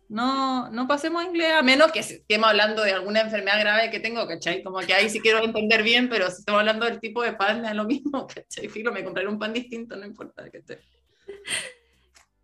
[0.09, 4.01] no, no pasemos a inglés, a menos que estemos hablando de alguna enfermedad grave que
[4.01, 4.63] tengo, ¿cachai?
[4.63, 7.65] Como que ahí sí quiero entender bien, pero si estamos hablando del tipo de pan,
[7.65, 8.69] es lo mismo, ¿cachai?
[8.69, 10.79] Filo, me compraré un pan distinto, no importa, ¿cachai?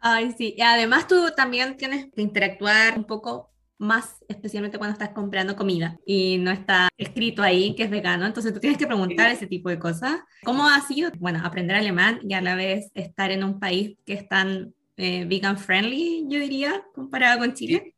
[0.00, 5.10] Ay, sí, y además tú también tienes que interactuar un poco más, especialmente cuando estás
[5.10, 9.30] comprando comida y no está escrito ahí que es vegano, entonces tú tienes que preguntar
[9.30, 10.20] ese tipo de cosas.
[10.42, 14.14] ¿Cómo ha sido, bueno, aprender alemán y a la vez estar en un país que
[14.14, 17.94] es tan eh, vegan friendly, yo diría, comparado con Chile.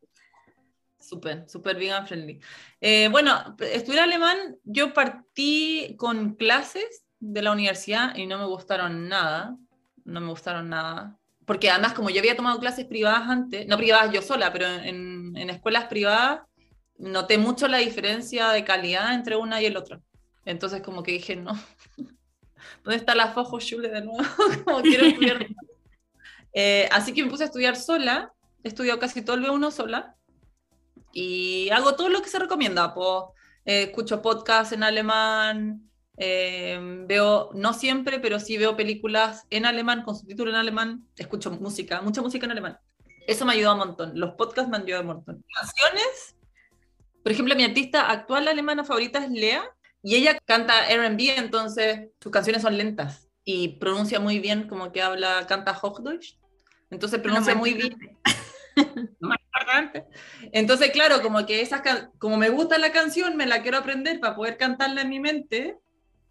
[1.01, 2.39] Súper, súper vegan friendly.
[2.81, 9.09] Eh, bueno, estudiar alemán, yo partí con clases de la universidad y no me gustaron
[9.09, 9.57] nada,
[10.05, 11.19] no me gustaron nada.
[11.45, 15.37] Porque además, como yo había tomado clases privadas antes, no privadas yo sola, pero en,
[15.37, 16.43] en escuelas privadas,
[16.99, 20.01] noté mucho la diferencia de calidad entre una y el otro.
[20.45, 21.53] Entonces, como que dije, no,
[22.85, 24.23] ¿dónde está la Fachhochschule de nuevo?
[24.65, 25.49] como quiero estudiar
[26.53, 30.17] eh, así que me puse a estudiar sola, he estudiado casi todo el B1 sola
[31.13, 32.95] y hago todo lo que se recomienda.
[32.95, 33.25] Pues,
[33.65, 40.17] escucho podcasts en alemán, eh, veo, no siempre, pero sí veo películas en alemán, con
[40.17, 42.79] subtítulo en alemán, escucho música, mucha música en alemán.
[43.27, 44.13] Eso me ayudado un montón.
[44.19, 45.45] Los podcasts me han ayudado un montón.
[45.55, 46.37] Canciones,
[47.23, 49.65] por ejemplo, mi artista actual alemana favorita es Lea
[50.03, 55.03] y ella canta RB, entonces sus canciones son lentas y pronuncia muy bien, como que
[55.03, 56.39] habla, canta Hochdeutsch.
[56.93, 57.97] Entonces pronuncia muy bien.
[59.21, 60.05] no me acuerdo
[60.53, 61.83] Entonces, claro, como que esas,
[62.19, 65.79] como me gusta la canción, me la quiero aprender para poder cantarla en mi mente.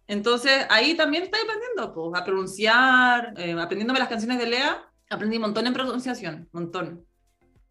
[0.06, 5.36] Entonces, ahí también estoy aprendiendo, pues, a pronunciar, eh, aprendiéndome las canciones de Lea, aprendí
[5.36, 7.06] un montón en pronunciación, un montón.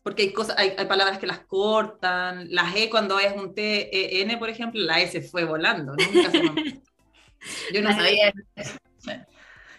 [0.04, 3.89] Porque hay, cosas, hay, hay, palabras que las cortan, las E cuando es un T,
[3.95, 6.82] E, N, por ejemplo, la S fue volando, Nunca se me...
[7.73, 8.34] Yo no sabía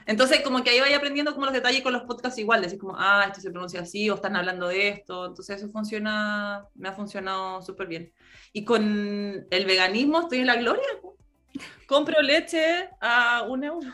[0.07, 2.95] entonces, como que ahí vaya aprendiendo como los detalles con los podcasts igual, decir como,
[2.99, 5.27] ah, esto se pronuncia así, o están hablando de esto.
[5.27, 8.13] Entonces, eso funciona, me ha funcionado súper bien.
[8.53, 10.89] Y con el veganismo estoy en la gloria.
[11.87, 13.91] Compro leche a un euro.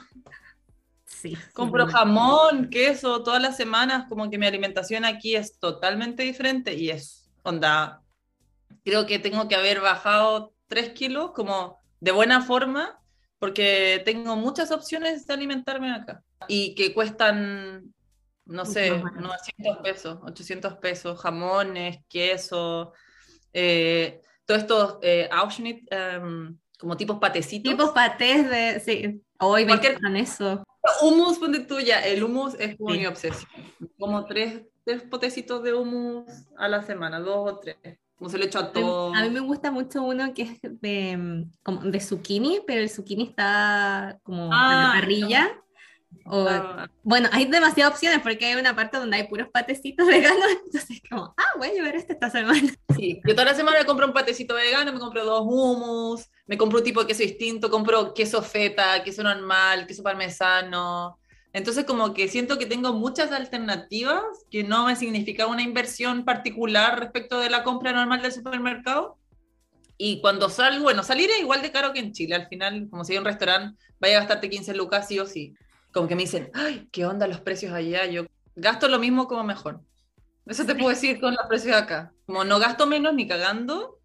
[1.04, 1.36] Sí.
[1.52, 6.90] Compro jamón, queso, todas las semanas, como que mi alimentación aquí es totalmente diferente y
[6.90, 8.02] es, onda,
[8.84, 12.97] creo que tengo que haber bajado tres kilos como de buena forma
[13.38, 17.94] porque tengo muchas opciones de alimentarme acá y que cuestan,
[18.44, 22.92] no sé, 900 pesos, 800 pesos, jamones, queso,
[23.53, 25.29] eh, todo esto, eh,
[25.90, 27.70] em, como tipos patecitos.
[27.70, 30.64] Tipos patés de, sí, hoy me encantan eso.
[31.03, 33.51] Humus, ponte tuya, el humus es como mi obsesión,
[33.98, 36.24] como tres, tres potecitos de humus
[36.57, 37.77] a la semana, dos o tres.
[38.18, 39.14] Como se le echa a todo.
[39.14, 43.28] A mí me gusta mucho uno que es de, como de zucchini, pero el zucchini
[43.28, 45.62] está como ah, en la parrilla.
[46.26, 46.88] Ah.
[47.02, 51.35] Bueno, hay demasiadas opciones porque hay una parte donde hay puros patecitos veganos, entonces como,
[51.37, 52.61] ah, voy a llevar este esta semana.
[52.98, 56.59] Sí, yo toda la semana me compro un patecito vegano, me compro dos hummus, me
[56.59, 61.20] compro un tipo de queso distinto, compro queso feta, queso normal, queso parmesano,
[61.52, 67.00] entonces como que siento que tengo muchas alternativas que no me significa una inversión particular
[67.00, 69.16] respecto de la compra normal del supermercado.
[69.96, 72.37] Y cuando salgo, bueno, salir es igual de caro que en Chile.
[72.37, 75.54] Al final, como si hay un restaurante, vaya a gastarte 15 lucas sí o sí.
[75.92, 78.06] Como que me dicen, ay, ¿qué onda los precios allá?
[78.06, 79.80] Yo gasto lo mismo como mejor.
[80.46, 82.12] Eso te puedo decir con los precios de acá.
[82.26, 83.97] Como no gasto menos ni cagando,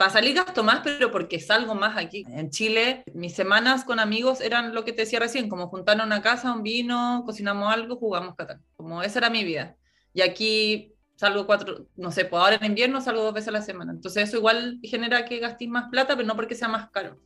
[0.00, 2.24] para salir gasto más, pero porque salgo más aquí.
[2.30, 6.06] En Chile, mis semanas con amigos eran lo que te decía recién, como juntarnos a
[6.06, 8.64] una casa, un vino, cocinamos algo, jugamos Catán.
[8.76, 9.76] Como esa era mi vida.
[10.14, 13.60] Y aquí salgo cuatro, no sé, pues ahora en invierno salgo dos veces a la
[13.60, 13.92] semana.
[13.92, 17.20] Entonces eso igual genera que gastéis más plata, pero no porque sea más caro.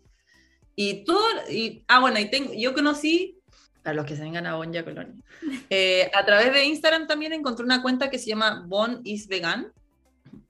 [0.75, 3.39] Y todo, y, ah, bueno, y tengo, yo conocí,
[3.85, 5.15] a los que se vengan a Bonja Colonia,
[5.71, 9.73] eh, a través de Instagram también encontré una cuenta que se llama Bon is Vegan.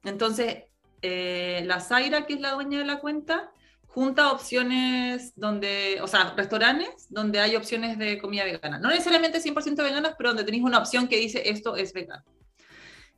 [0.04, 0.64] Entonces,
[1.06, 3.52] eh, la Zaira, que es la dueña de la cuenta,
[3.88, 8.78] junta opciones donde, o sea, restaurantes donde hay opciones de comida vegana.
[8.78, 12.24] No necesariamente 100% veganas, pero donde tenéis una opción que dice esto es vegano.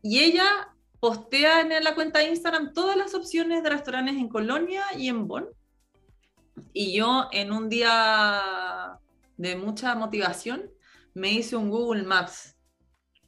[0.03, 4.83] Y ella postea en la cuenta de Instagram todas las opciones de restaurantes en Colonia
[4.97, 5.47] y en Bonn.
[6.73, 8.99] Y yo en un día
[9.37, 10.73] de mucha motivación
[11.15, 12.57] me hice un Google Maps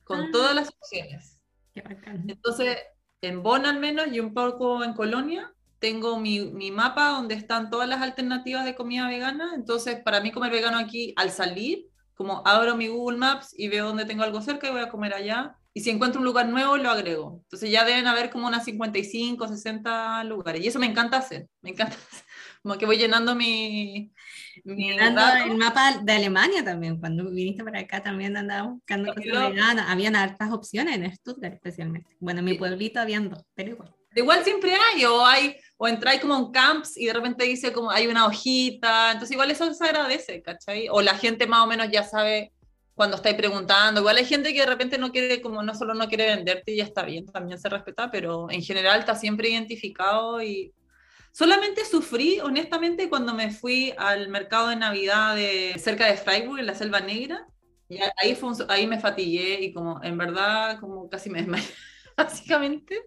[0.03, 0.29] con ah.
[0.33, 1.39] todas las opciones.
[1.73, 1.85] Qué
[2.27, 2.77] Entonces
[3.21, 7.71] en Bonn al menos y un poco en Colonia, tengo mi, mi, mapa donde están
[7.71, 9.53] todas las alternativas de comida vegana.
[9.55, 13.87] Entonces, para mí comer vegano aquí, al salir, como abro mi Google Maps y veo
[13.87, 15.57] dónde tengo algo cerca y voy a comer allá.
[15.73, 17.41] Y si encuentro un lugar nuevo, lo agrego.
[17.45, 20.65] Entonces ya deben haber como unas 55, 60 lugares.
[20.65, 21.49] Y eso me encanta hacer.
[21.63, 22.25] Me encanta hacer.
[22.63, 24.11] Como que voy llenando mi,
[24.65, 30.17] el mapa de Alemania también, cuando viniste para acá también andaba buscando cosas veganas, habían
[30.17, 32.17] hartas opciones en Stuttgart especialmente.
[32.21, 33.95] Bueno, en mi pueblito habían dos, pero igual.
[34.15, 37.91] Igual siempre hay, o hay, o entráis como en camps y de repente dice como
[37.91, 40.89] hay una hojita, entonces igual eso se agradece, ¿cachai?
[40.91, 42.53] O la gente más o menos ya sabe
[42.95, 46.09] cuando estáis preguntando, igual hay gente que de repente no quiere, como no solo no
[46.09, 50.43] quiere venderte y ya está bien, también se respeta, pero en general está siempre identificado
[50.43, 50.73] y
[51.33, 56.67] Solamente sufrí, honestamente, cuando me fui al mercado de Navidad de, cerca de Freiburg, en
[56.67, 57.47] la Selva Negra.
[57.89, 61.69] Y ahí, fue ahí me fatigué y como, en verdad, como casi me desmayé,
[62.17, 63.01] básicamente,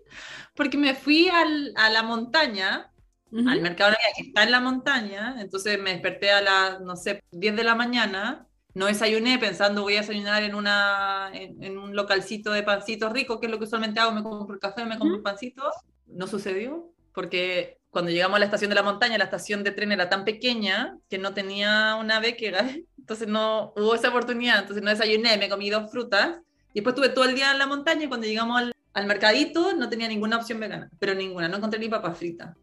[0.55, 2.91] porque me fui al, a la montaña,
[3.31, 6.95] al mercado de Navidad que está en la montaña, entonces me desperté a las, no
[6.95, 11.95] sé, 10 de la mañana, no desayuné pensando voy a desayunar en, una, en, un
[11.95, 14.97] localcito de pancitos ricos, que es lo que usualmente hago, me compro el café, me
[14.97, 15.73] compro pancitos.
[16.07, 19.91] No sucedió, porque cuando llegamos a la estación de la montaña, la estación de tren
[19.91, 22.65] era tan pequeña que no tenía una beca,
[22.97, 26.39] entonces no hubo esa oportunidad, entonces no desayuné, me comí dos frutas,
[26.73, 29.73] y después estuve todo el día en la montaña y cuando llegamos al, al mercadito
[29.73, 32.55] no tenía ninguna opción vegana, pero ninguna, no encontré ni papas fritas.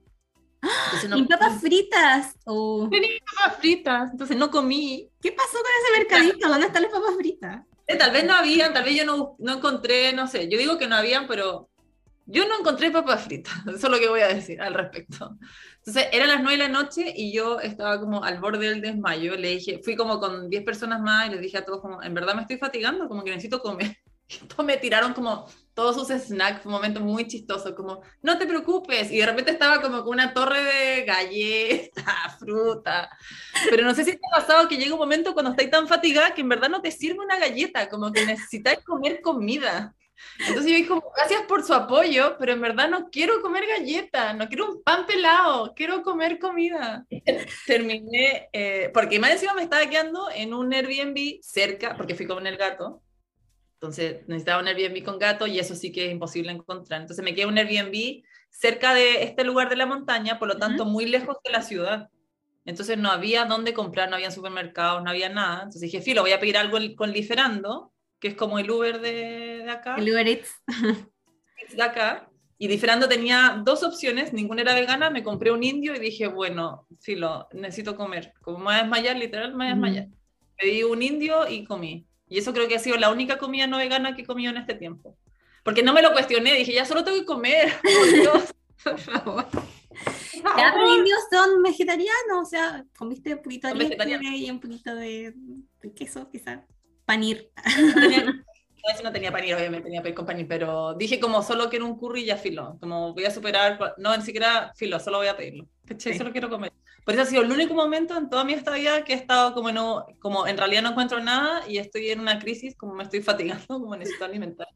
[1.14, 2.35] ¿Ni papas fritas?
[2.45, 2.89] Oh.
[2.91, 5.09] Ni papas fritas, entonces no comí.
[5.20, 6.49] ¿Qué pasó con ese mercadito?
[6.49, 7.62] ¿Dónde están las papas fritas?
[7.87, 10.79] Eh, tal vez no habían, tal vez yo no, no encontré, no sé, yo digo
[10.79, 11.68] que no habían, pero
[12.31, 15.37] yo no encontré papas fritas, eso es lo que voy a decir al respecto.
[15.79, 19.35] Entonces, eran las nueve de la noche y yo estaba como al borde del desmayo.
[19.37, 22.12] Le dije, fui como con 10 personas más y les dije a todos como, en
[22.12, 23.97] verdad me estoy fatigando, como que necesito comer.
[24.49, 29.11] Todos me tiraron como todos sus snacks, un momento muy chistoso, como, no te preocupes,
[29.11, 32.05] y de repente estaba como con una torre de galletas,
[32.39, 33.09] fruta,
[33.70, 36.35] pero no sé si te ha pasado que llega un momento cuando estáis tan fatigada
[36.35, 39.95] que en verdad no te sirve una galleta, como que necesitáis comer comida.
[40.40, 44.48] Entonces yo dije, gracias por su apoyo, pero en verdad no quiero comer galleta, no
[44.48, 47.04] quiero un pan pelado, quiero comer comida.
[47.66, 52.46] Terminé, eh, porque más encima me estaba quedando en un Airbnb cerca, porque fui con
[52.46, 53.02] el gato,
[53.80, 57.00] entonces necesitaba un Airbnb con gato y eso sí que es imposible encontrar.
[57.00, 60.84] Entonces me quedé un Airbnb cerca de este lugar de la montaña, por lo tanto
[60.84, 62.08] muy lejos de la ciudad.
[62.64, 65.58] Entonces no había dónde comprar, no había supermercados, no había nada.
[65.58, 69.62] Entonces dije, filo, voy a pedir algo con Liferando, que es como el Uber de,
[69.64, 69.96] de acá.
[69.96, 70.62] El Uber Eats.
[71.74, 72.28] de acá.
[72.60, 76.88] Y Liferando tenía dos opciones, ninguna era vegana, me compré un indio y dije, bueno,
[77.00, 78.32] filo, necesito comer.
[78.42, 80.06] Como me voy a desmayar, literal, me voy a desmayar.
[80.56, 82.04] Pedí un indio y comí.
[82.28, 84.56] Y eso creo que ha sido la única comida no vegana que he comido en
[84.56, 85.16] este tiempo.
[85.62, 89.46] Porque no me lo cuestioné, dije, ya solo tengo que comer, por Dios, por favor.
[89.52, 92.42] ¿Los indios son vegetarianos?
[92.42, 95.34] O sea, comiste un poquito de leche y un poquito de,
[95.94, 96.60] queso, quizás.
[97.09, 97.50] Panir.
[97.64, 98.02] No,
[99.02, 102.20] no tenía panir, obviamente tenía que con panir, pero dije como solo quiero un curry
[102.20, 102.76] y ya filo.
[102.80, 105.66] Como voy a superar, no, ni siquiera filo, solo voy a pedirlo.
[105.96, 106.18] Sí.
[106.18, 106.70] Solo quiero comer.
[107.06, 109.72] Por eso ha sido el único momento en toda mi estadía que he estado como,
[109.72, 113.22] no, como en realidad no encuentro nada y estoy en una crisis, como me estoy
[113.22, 114.68] fatigando, como necesito alimentar.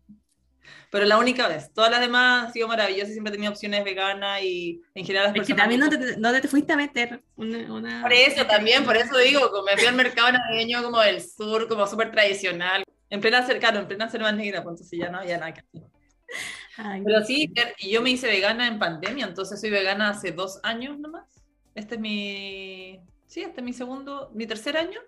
[0.90, 1.72] Pero la única vez.
[1.72, 5.34] Todas las demás ha sido maravillosa, siempre he tenido opciones veganas y en general las
[5.34, 5.58] personas...
[5.58, 9.50] también no te, no te, fuiste a meter una, Por eso también, por eso digo,
[9.64, 12.84] me fui al mercado navideño como del sur, como súper tradicional.
[13.10, 15.82] En plena cercano, en plena selva negra, pues entonces ya no había nada que hacer.
[17.04, 20.98] Pero sí, y yo me hice vegana en pandemia, entonces soy vegana hace dos años
[20.98, 21.26] nomás.
[21.74, 25.00] Este es mi, sí, este es mi segundo, mi tercer año.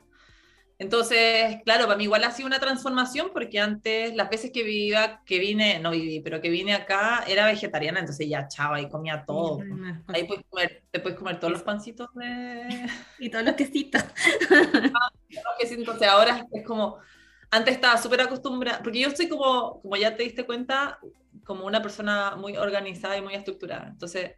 [0.79, 5.21] Entonces, claro, para mí igual ha sido una transformación porque antes, las veces que vivía,
[5.25, 9.25] que vine, no viví, pero que vine acá, era vegetariana, entonces ya chava y comía
[9.25, 9.61] todo.
[10.09, 12.87] Ahí puedes comer, te puedes comer todos los pancitos de...
[13.21, 14.05] Y todos los quesitos.
[15.61, 16.99] entonces ahora es como,
[17.51, 20.99] antes estaba súper acostumbrada, porque yo soy como, como ya te diste cuenta,
[21.45, 23.89] como una persona muy organizada y muy estructurada.
[23.89, 24.33] Entonces,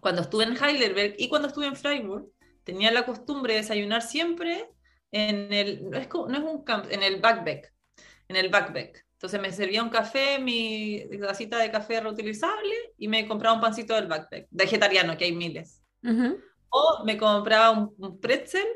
[0.00, 2.26] cuando estuve en Heidelberg y cuando estuve en Freiburg,
[2.64, 4.68] tenía la costumbre de desayunar siempre
[5.12, 7.72] en el, no es, no es un camp, en el backpack,
[8.28, 9.06] en el backpack.
[9.12, 13.94] Entonces me servía un café, mi tacita de café reutilizable y me compraba un pancito
[13.94, 15.80] del backpack, vegetariano, que hay miles.
[16.70, 18.66] O me compraba un, pretzel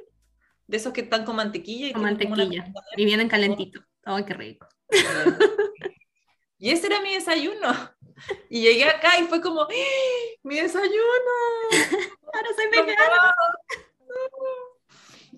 [0.69, 1.89] de esos que están con mantequilla.
[1.89, 2.73] Y con mantequilla.
[2.97, 3.83] Y vienen calentitos.
[4.05, 4.69] ¡Ay, qué rico!
[6.59, 7.73] Y ese era mi desayuno.
[8.49, 9.69] Y llegué acá y fue como, ¡Ah!
[10.43, 10.93] ¡mi desayuno!
[12.33, 13.35] Ahora soy vegana.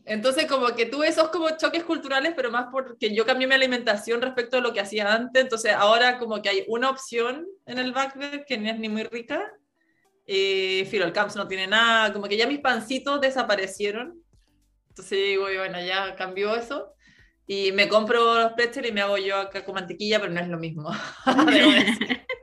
[0.08, 4.22] Entonces, como que tuve esos como choques culturales, pero más porque yo cambié mi alimentación
[4.22, 5.42] respecto a lo que hacía antes.
[5.42, 9.04] Entonces, ahora como que hay una opción en el backbed que no es ni muy
[9.04, 9.52] rica.
[10.26, 12.12] Filo, el Camps no tiene nada.
[12.12, 14.22] Como que ya mis pancitos desaparecieron.
[14.88, 16.94] Entonces, digo, bueno, ya cambió eso.
[17.46, 20.48] Y me compro los pretzels y me hago yo acá con mantequilla, pero no es
[20.48, 20.90] lo mismo.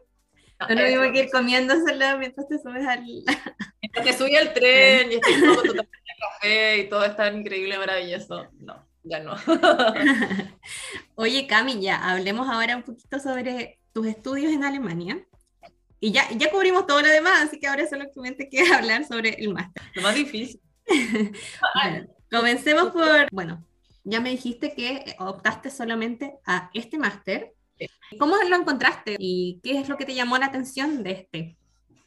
[0.60, 3.03] No lo mismo que ir comiéndoselo mientras te subes al...
[3.82, 7.78] Mientras te subí al tren y estoy todo totalmente café y todo es tan increíble,
[7.78, 8.47] maravilloso.
[8.60, 9.36] No, ya no.
[11.16, 15.26] Oye, Cami, ya hablemos ahora un poquito sobre tus estudios en Alemania.
[15.99, 19.53] Y ya, ya cubrimos todo lo demás, así que ahora solamente queda hablar sobre el
[19.53, 19.84] máster.
[19.93, 20.60] Lo más difícil.
[22.32, 23.66] comencemos por, bueno,
[24.03, 27.55] ya me dijiste que optaste solamente a este máster.
[28.19, 31.57] ¿Cómo lo encontraste y qué es lo que te llamó la atención de este?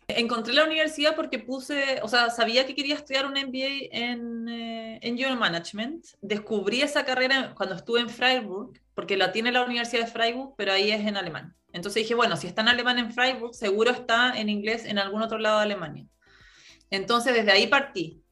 [0.08, 4.98] Encontré la universidad porque puse, o sea, sabía que quería estudiar un MBA en, eh,
[5.02, 6.06] en General Management.
[6.22, 10.72] Descubrí esa carrera cuando estuve en Freiburg, porque la tiene la Universidad de Freiburg, pero
[10.72, 11.54] ahí es en alemán.
[11.72, 15.20] Entonces dije, bueno, si está en alemán en Freiburg, seguro está en inglés en algún
[15.20, 16.06] otro lado de Alemania.
[16.90, 18.22] Entonces desde ahí partí.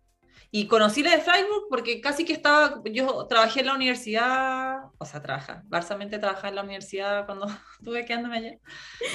[0.50, 5.04] Y conocí la de Freiburg porque casi que estaba, yo trabajé en la universidad, o
[5.04, 7.46] sea, trabaja, barsamente trabajaba en la universidad cuando
[7.78, 8.58] estuve quedándome allá.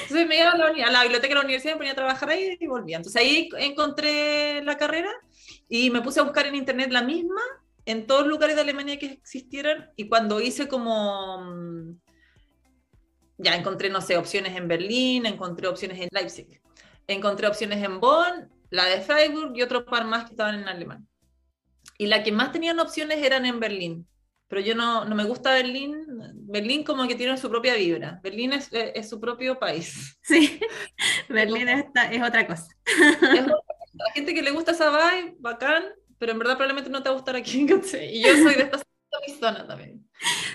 [0.03, 2.29] Entonces me iba a la, a la, biblioteca de la universidad, me ponía a trabajar
[2.29, 2.97] ahí y volvía.
[2.97, 5.11] Entonces ahí encontré la carrera
[5.69, 7.41] y me puse a buscar en internet la misma
[7.85, 11.99] en todos los lugares de Alemania que existieran y cuando hice como, mm,
[13.37, 16.61] ya encontré, no sé, opciones en Berlín, encontré opciones en Leipzig,
[17.07, 21.07] encontré opciones en Bonn, la de Freiburg y otro par más que estaban en alemán.
[22.01, 24.07] Y la que más tenían opciones eran en Berlín.
[24.47, 26.03] Pero yo no, no me gusta Berlín.
[26.33, 28.19] Berlín como que tiene su propia vibra.
[28.23, 30.17] Berlín es, es su propio país.
[30.23, 30.59] Sí,
[31.29, 32.75] Berlín es, es otra cosa.
[33.93, 35.83] La gente que le gusta esa vibe, bacán,
[36.17, 37.67] pero en verdad probablemente no te va a gustar aquí.
[38.11, 38.79] Y yo soy de esta
[39.39, 40.03] zona también.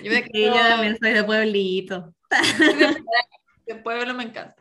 [0.03, 2.13] Yo, de yo también soy de pueblito.
[3.65, 4.56] El pueblo me encanta.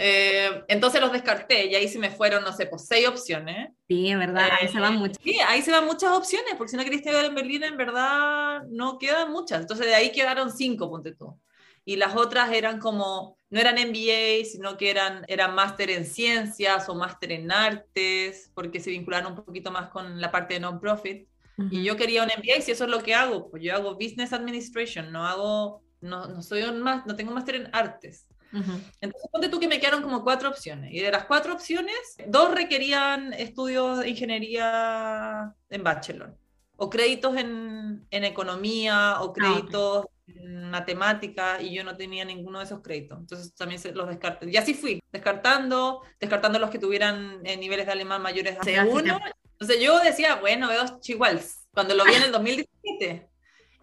[0.00, 3.70] Eh, entonces los descarté y ahí se me fueron, no sé, pues seis opciones.
[3.88, 5.18] Sí, en verdad, ahí se van eh, muchas.
[5.20, 8.62] Sí, ahí se van muchas opciones, porque si no querés estudiar en Berlín, en verdad
[8.70, 9.60] no quedan muchas.
[9.60, 11.36] Entonces de ahí quedaron cinco, ponte tú.
[11.84, 16.88] Y las otras eran como, no eran MBA, sino que eran, eran máster en ciencias
[16.88, 21.26] o máster en artes, porque se vincularon un poquito más con la parte de non-profit.
[21.72, 24.32] Y yo quería un MBA, si eso es lo que hago, pues yo hago Business
[24.32, 28.28] Administration, no hago, no, no soy un más, no tengo máster en artes.
[28.52, 30.92] Entonces, ponte tú que me quedaron como cuatro opciones.
[30.92, 36.36] Y de las cuatro opciones, dos requerían estudios de ingeniería en bachelor,
[36.76, 42.58] o créditos en, en economía, o ah, créditos en matemática, y yo no tenía ninguno
[42.58, 43.18] de esos créditos.
[43.18, 44.50] Entonces, también se los descarté.
[44.50, 49.20] Y así fui, descartando, descartando los que tuvieran eh, niveles de alemán mayores a C1.
[49.52, 51.66] Entonces, yo decía, bueno, veo chihuahuas.
[51.72, 53.28] Cuando lo vi en el 2017.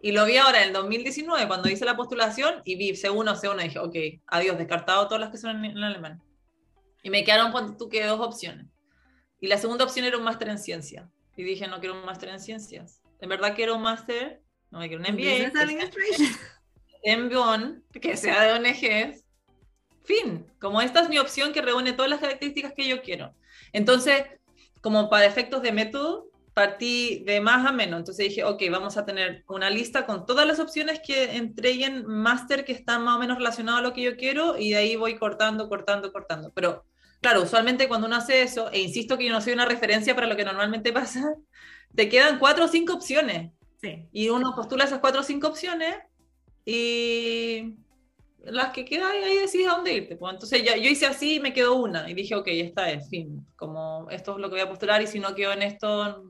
[0.05, 3.59] Y lo vi ahora en el 2019, cuando hice la postulación, y vi C1, C1,
[3.59, 3.95] y dije, ok,
[4.27, 6.21] adiós, descartado todas las que son en, alemán.
[7.01, 8.67] Y me quedaron, cuando tú, que dos opciones.
[9.41, 11.09] Y la segunda opción era un máster en ciencia.
[11.35, 13.01] Y dije, no quiero un máster en ciencias.
[13.19, 15.51] En verdad quiero un máster, no me quiero un MBA.
[17.01, 19.25] En Bonn, que sea de ONGs.
[20.03, 23.33] Fin, como esta es mi opción que reúne todas las características que yo quiero.
[23.73, 24.23] Entonces,
[24.81, 27.99] como para efectos de método, partí de más a menos.
[27.99, 32.63] Entonces dije, ok, vamos a tener una lista con todas las opciones que entreguen máster
[32.63, 35.17] que están más o menos relacionados a lo que yo quiero y de ahí voy
[35.17, 36.53] cortando, cortando, cortando.
[36.55, 36.85] Pero
[37.19, 40.27] claro, usualmente cuando uno hace eso, e insisto que yo no soy una referencia para
[40.27, 41.35] lo que normalmente pasa,
[41.93, 43.51] te quedan cuatro o cinco opciones.
[43.81, 44.07] Sí.
[44.13, 45.93] Y uno postula esas cuatro o cinco opciones
[46.63, 47.75] y
[48.45, 50.15] las que quedan ahí decides a dónde irte.
[50.15, 50.33] Pues.
[50.33, 53.45] Entonces ya, yo hice así y me quedó una y dije, ok, esta es, fin,
[53.57, 56.23] como esto es lo que voy a postular y si no quedo en esto,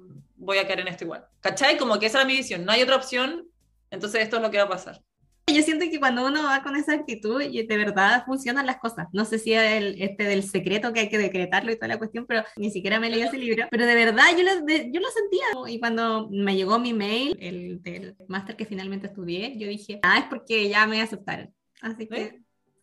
[0.46, 1.26] voy a caer en esto igual.
[1.42, 1.78] ¿Cachai?
[1.78, 3.48] Como que esa era mi visión, no hay otra opción,
[3.90, 5.02] entonces esto es lo que va a pasar.
[5.48, 9.08] Yo siento que cuando uno va con esa actitud, y de verdad funcionan las cosas.
[9.14, 12.00] No sé si es el, este del secreto que hay que decretarlo y toda la
[12.00, 13.68] cuestión, pero ni siquiera me leí ese libro.
[13.70, 15.46] Pero de verdad yo lo, yo lo sentía.
[15.68, 20.18] Y cuando me llegó mi mail, el del máster que finalmente estudié, yo dije, ah,
[20.18, 21.54] es porque ya me aceptaron.
[21.80, 22.42] Así que...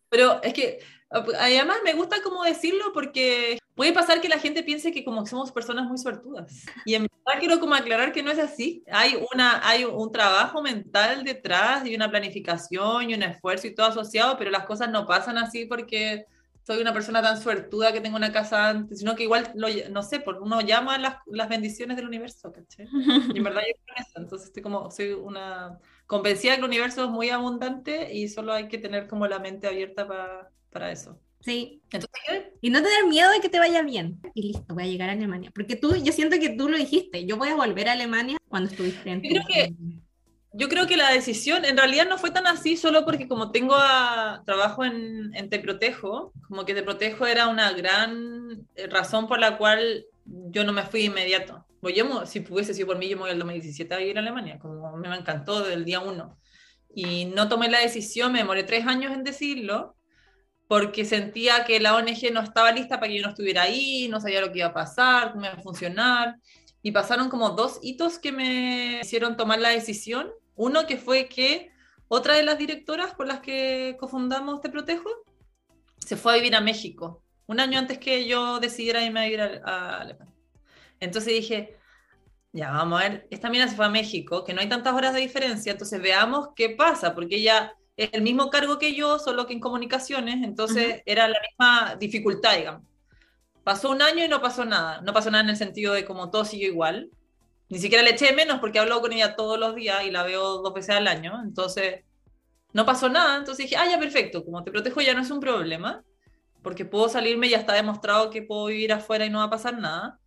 [0.08, 0.78] Pero es que
[1.12, 5.52] además me gusta como decirlo porque puede pasar que la gente piense que como somos
[5.52, 6.64] personas muy suertudas.
[6.84, 8.84] Y en verdad quiero como aclarar que no es así.
[8.90, 13.86] Hay, una, hay un trabajo mental detrás y una planificación y un esfuerzo y todo
[13.86, 16.26] asociado, pero las cosas no pasan así porque
[16.64, 19.52] soy una persona tan suertuda que tengo una casa antes, sino que igual,
[19.90, 22.86] no sé, por uno llama las, las bendiciones del universo, ¿cachai?
[23.34, 26.66] Y en verdad yo creo en eso, entonces estoy como, soy una convencida que el
[26.66, 30.90] universo es muy abundante y solo hay que tener como la mente abierta para para
[30.90, 31.20] eso.
[31.40, 31.82] Sí.
[32.60, 34.20] y no tener miedo de que te vaya bien.
[34.34, 35.50] Y listo, voy a llegar a Alemania.
[35.54, 38.70] Porque tú, yo siento que tú lo dijiste, yo voy a volver a Alemania cuando
[38.70, 39.22] estuviste en...
[39.22, 39.74] Yo creo que,
[40.52, 43.74] yo creo que la decisión en realidad no fue tan así solo porque como tengo
[43.76, 49.26] a, trabajo en, en Te Protejo, como que Te Protejo era una gran eh, razón
[49.26, 51.66] por la cual yo no me fui inmediato.
[51.80, 51.94] Voy,
[52.26, 54.96] si hubiese sido por mí, yo me voy al 2017 a ir a Alemania, como
[54.96, 56.38] me encantó del día uno.
[56.94, 59.96] Y no tomé la decisión, me demoré tres años en decirlo,
[60.72, 64.22] porque sentía que la ONG no estaba lista para que yo no estuviera ahí, no
[64.22, 66.36] sabía lo que iba a pasar, cómo iba a funcionar.
[66.80, 70.32] Y pasaron como dos hitos que me hicieron tomar la decisión.
[70.54, 71.70] Uno que fue que
[72.08, 75.10] otra de las directoras con las que cofundamos Te Protejo
[75.98, 79.42] se fue a vivir a México, un año antes que yo decidiera irme a vivir
[79.42, 80.34] a, Alemania.
[81.00, 81.76] Entonces dije,
[82.50, 85.12] ya, vamos a ver, esta mina se fue a México, que no hay tantas horas
[85.12, 89.52] de diferencia, entonces veamos qué pasa, porque ella el mismo cargo que yo, solo que
[89.52, 92.82] en comunicaciones, entonces era la misma dificultad, digamos.
[93.64, 95.00] Pasó un año y no pasó nada.
[95.02, 97.10] No pasó nada en el sentido de como todo sigue igual.
[97.68, 100.58] Ni siquiera le eché menos porque hablo con ella todos los días y la veo
[100.62, 101.40] dos veces al año.
[101.44, 102.00] Entonces,
[102.72, 103.36] no pasó nada.
[103.36, 106.02] Entonces dije, ah, ya perfecto, como te protejo ya no es un problema,
[106.62, 109.78] porque puedo salirme, ya está demostrado que puedo vivir afuera y no va a pasar
[109.78, 110.18] nada.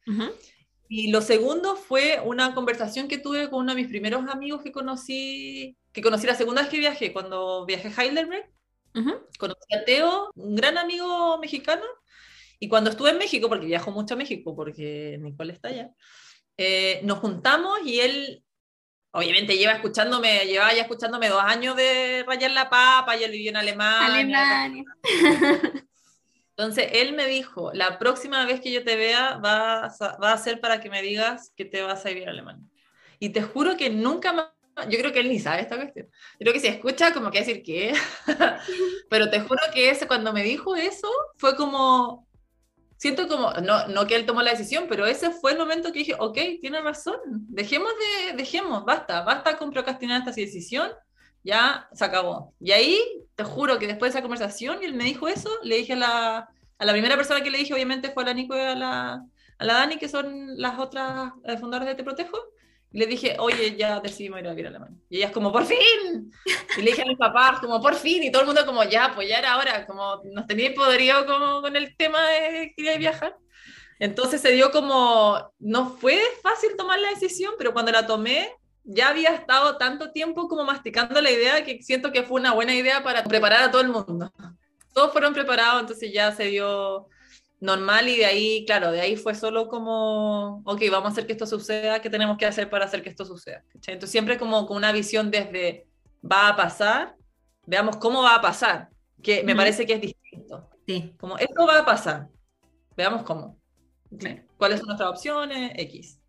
[0.88, 4.72] Y lo segundo fue una conversación que tuve con uno de mis primeros amigos que
[4.72, 8.52] conocí, que conocí la segunda vez que viajé, cuando viajé a Heidelberg.
[9.40, 11.86] Conocí a Teo, un gran amigo mexicano.
[12.60, 15.92] Y cuando estuve en México, porque viajo mucho a México, porque Nicole está allá,
[16.58, 18.44] eh, nos juntamos y él,
[19.12, 23.52] obviamente, lleva escuchándome, lleva ya escuchándome dos años de rayar la papa y él vivió
[23.52, 24.06] en Alemania.
[24.06, 24.84] Alemania.
[26.58, 30.38] Entonces, él me dijo, la próxima vez que yo te vea va a, va a
[30.38, 32.68] ser para que me digas que te vas a vivir a Alemania.
[33.18, 34.55] Y te juro que nunca más,
[34.90, 36.08] yo creo que él ni sabe esta cuestión.
[36.08, 37.94] Yo creo que si escucha, como que decir qué.
[39.10, 41.08] Pero te juro que ese, cuando me dijo eso,
[41.38, 42.28] fue como,
[42.98, 46.00] siento como, no, no que él tomó la decisión, pero ese fue el momento que
[46.00, 50.92] dije, ok, tiene razón, dejemos de, dejemos, basta, basta con procrastinar esta decisión,
[51.44, 52.54] ya se acabó.
[52.60, 53.00] Y ahí,
[53.36, 56.50] te juro que después de esa conversación, él me dijo eso, le dije a la,
[56.80, 59.24] a la primera persona que le dije, obviamente fue a la Nico y a la,
[59.58, 62.38] a la Dani, que son las otras eh, fundadoras de Te Protejo,
[62.96, 64.98] y le dije, oye, ya decidimos ir a vivir a Alemania.
[65.10, 66.32] Y ella es como, ¡por fin!
[66.78, 68.24] Y le dije a mis papás, como, ¡por fin!
[68.24, 71.62] Y todo el mundo como, ya, pues ya era hora, como nos tenía poderío como
[71.62, 73.36] con el tema de quería viajar.
[74.00, 78.50] Entonces se dio como, no fue fácil tomar la decisión, pero cuando la tomé,
[78.86, 82.74] ya había estado tanto tiempo como masticando la idea que siento que fue una buena
[82.74, 84.32] idea para preparar a todo el mundo.
[84.94, 87.10] Todos fueron preparados, entonces ya se dio
[87.66, 91.34] normal y de ahí, claro, de ahí fue solo como, ok, vamos a hacer que
[91.34, 93.64] esto suceda, ¿qué tenemos que hacer para hacer que esto suceda?
[93.74, 95.88] Entonces siempre como con una visión desde,
[96.24, 97.16] va a pasar,
[97.66, 98.90] veamos cómo va a pasar,
[99.22, 100.70] que me parece que es distinto.
[100.88, 101.14] Sí.
[101.20, 102.30] Como, esto va a pasar,
[102.96, 103.60] veamos cómo.
[104.58, 105.74] ¿Cuáles son nuestras opciones?
[105.76, 106.22] X.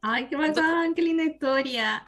[0.00, 2.06] Ay, qué bacán, qué linda historia.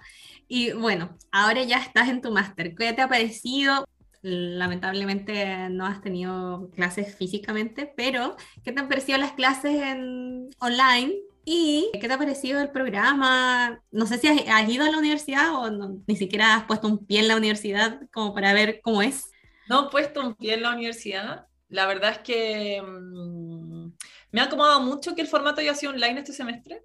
[0.48, 2.74] Y bueno, ahora ya estás en tu máster.
[2.74, 3.84] ¿Qué te ha parecido?
[4.22, 11.14] Lamentablemente no has tenido clases físicamente, pero ¿qué te han parecido las clases en online?
[11.44, 13.80] ¿Y qué te ha parecido el programa?
[13.92, 15.70] No sé si has, ido a la universidad o
[16.06, 19.30] ni siquiera has puesto un pie en la universidad como para ver cómo es.
[19.68, 21.46] No he puesto un pie en la universidad.
[21.68, 23.92] La verdad es que mm,
[24.32, 26.82] me ha acomodado mucho que el formato haya sido online este semestre,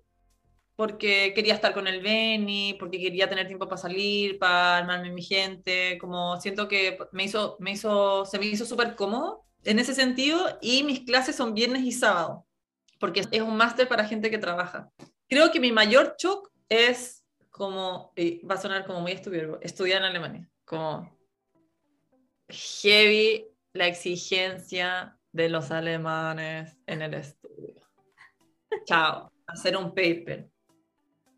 [0.75, 5.21] porque quería estar con el Beni, porque quería tener tiempo para salir, para armarme mi
[5.21, 9.93] gente, como siento que me hizo, me hizo, se me hizo súper cómodo en ese
[9.93, 12.47] sentido, y mis clases son viernes y sábado,
[12.99, 14.89] porque es un máster para gente que trabaja.
[15.29, 18.13] Creo que mi mayor shock es como,
[18.49, 21.15] va a sonar como muy estúpido, estudiar en Alemania, como
[22.49, 27.81] heavy la exigencia de los alemanes en el estudio.
[28.85, 30.50] Chao, hacer un paper.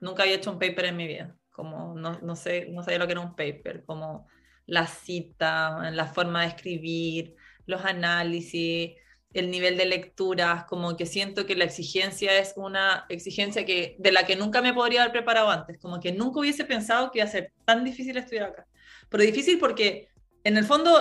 [0.04, 3.06] Nunca había hecho un paper en mi vida, como no, no, sé, no sabía lo
[3.06, 4.28] que era un paper, como
[4.66, 7.36] la cita, la forma de escribir,
[7.66, 8.92] los análisis,
[9.34, 14.12] el nivel de lecturas, como que siento que la exigencia es una exigencia que, de
[14.12, 17.28] la que nunca me podría haber preparado antes, como que nunca hubiese pensado que iba
[17.28, 18.68] a ser tan difícil estudiar acá.
[19.10, 20.10] Pero difícil porque
[20.44, 21.00] en el fondo,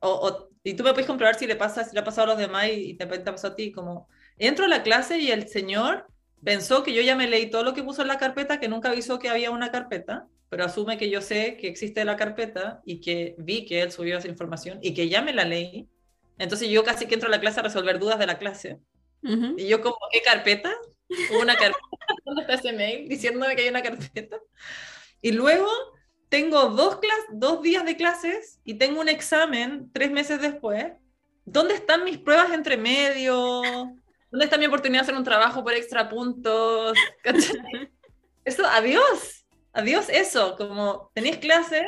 [0.00, 2.38] o y tú me puedes comprobar si le pasa, si le ha pasado a los
[2.38, 6.06] demás y, te, te pasó a ti, como entro a la clase y el señor
[6.44, 8.90] pensó que yo ya me leí todo lo que puso en la carpeta, que nunca
[8.90, 13.00] avisó que había una carpeta, pero asume que yo sé que existe la carpeta y
[13.00, 15.88] que vi que él subió esa información y que ya me la leí.
[16.38, 18.78] Entonces yo casi que entro a la clase a resolver dudas de la clase.
[19.22, 20.72] Y yo como, ¿qué carpeta?
[21.40, 21.78] una carpeta,
[22.24, 23.08] ¿dónde está ese mail?
[23.08, 24.38] Diciéndome que hay una carpeta.
[25.20, 25.70] Y luego
[26.28, 26.98] tengo dos,
[27.32, 30.86] dos días de clases y tengo un examen tres meses después.
[31.44, 33.62] ¿Dónde están mis pruebas entre medio?
[34.32, 36.96] ¿Dónde está mi oportunidad de hacer un trabajo por extra puntos?
[38.44, 41.86] Eso, adiós, adiós eso, como tenéis clase,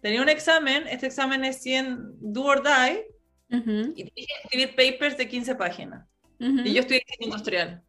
[0.00, 3.04] tenía un examen, este examen es 100 do or die,
[3.50, 6.06] y tenía que escribir papers de 15 páginas.
[6.38, 7.82] Y yo estoy en industrial,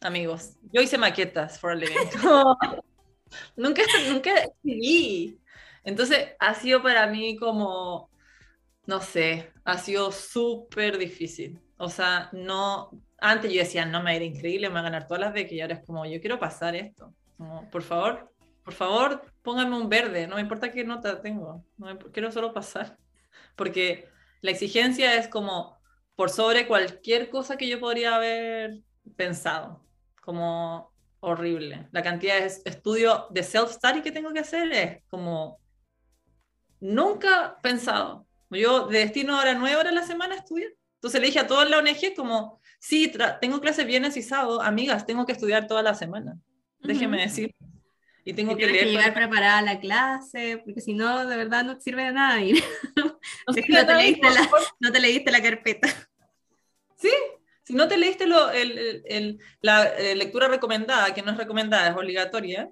[0.00, 0.56] amigos.
[0.72, 1.96] Yo hice maquetas for a living.
[3.56, 5.38] nunca, nunca escribí.
[5.84, 8.08] Entonces ha sido para mí como,
[8.86, 11.60] no sé, ha sido súper difícil.
[11.76, 12.90] O sea, no,
[13.20, 15.32] antes yo decía, no me va a ir increíble, me voy a ganar todas las
[15.32, 17.14] becas y ahora es como, yo quiero pasar esto.
[17.36, 18.32] Como, por favor,
[18.64, 22.96] por favor, pónganme un verde, no me importa qué nota tengo, no quiero solo pasar.
[23.56, 24.08] Porque
[24.40, 25.78] la exigencia es como
[26.14, 28.80] por sobre cualquier cosa que yo podría haber
[29.16, 29.84] pensado.
[30.22, 31.88] Como horrible.
[31.92, 35.60] La cantidad de estudio de self-study que tengo que hacer es como
[36.80, 38.26] nunca pensado.
[38.50, 40.70] Yo de destino ahora nueve horas a la semana estudiar.
[40.96, 45.06] Entonces le dije a toda la ONG como, sí, tengo clases viernes y sábado, amigas,
[45.06, 46.36] tengo que estudiar toda la semana.
[46.80, 47.54] Déjeme decir.
[48.24, 48.84] Y tengo que leer.
[48.84, 52.40] Que llegar preparada la clase, porque si no, de verdad no te sirve de nada
[52.40, 52.62] ir.
[53.46, 54.50] No, te leíste la,
[54.80, 55.88] no, te leíste la, carpeta.
[56.96, 57.10] Sí,
[57.62, 61.90] si no te leíste lo, el, el, la eh, lectura recomendada, que no es recomendada,
[61.90, 62.70] es obligatoria,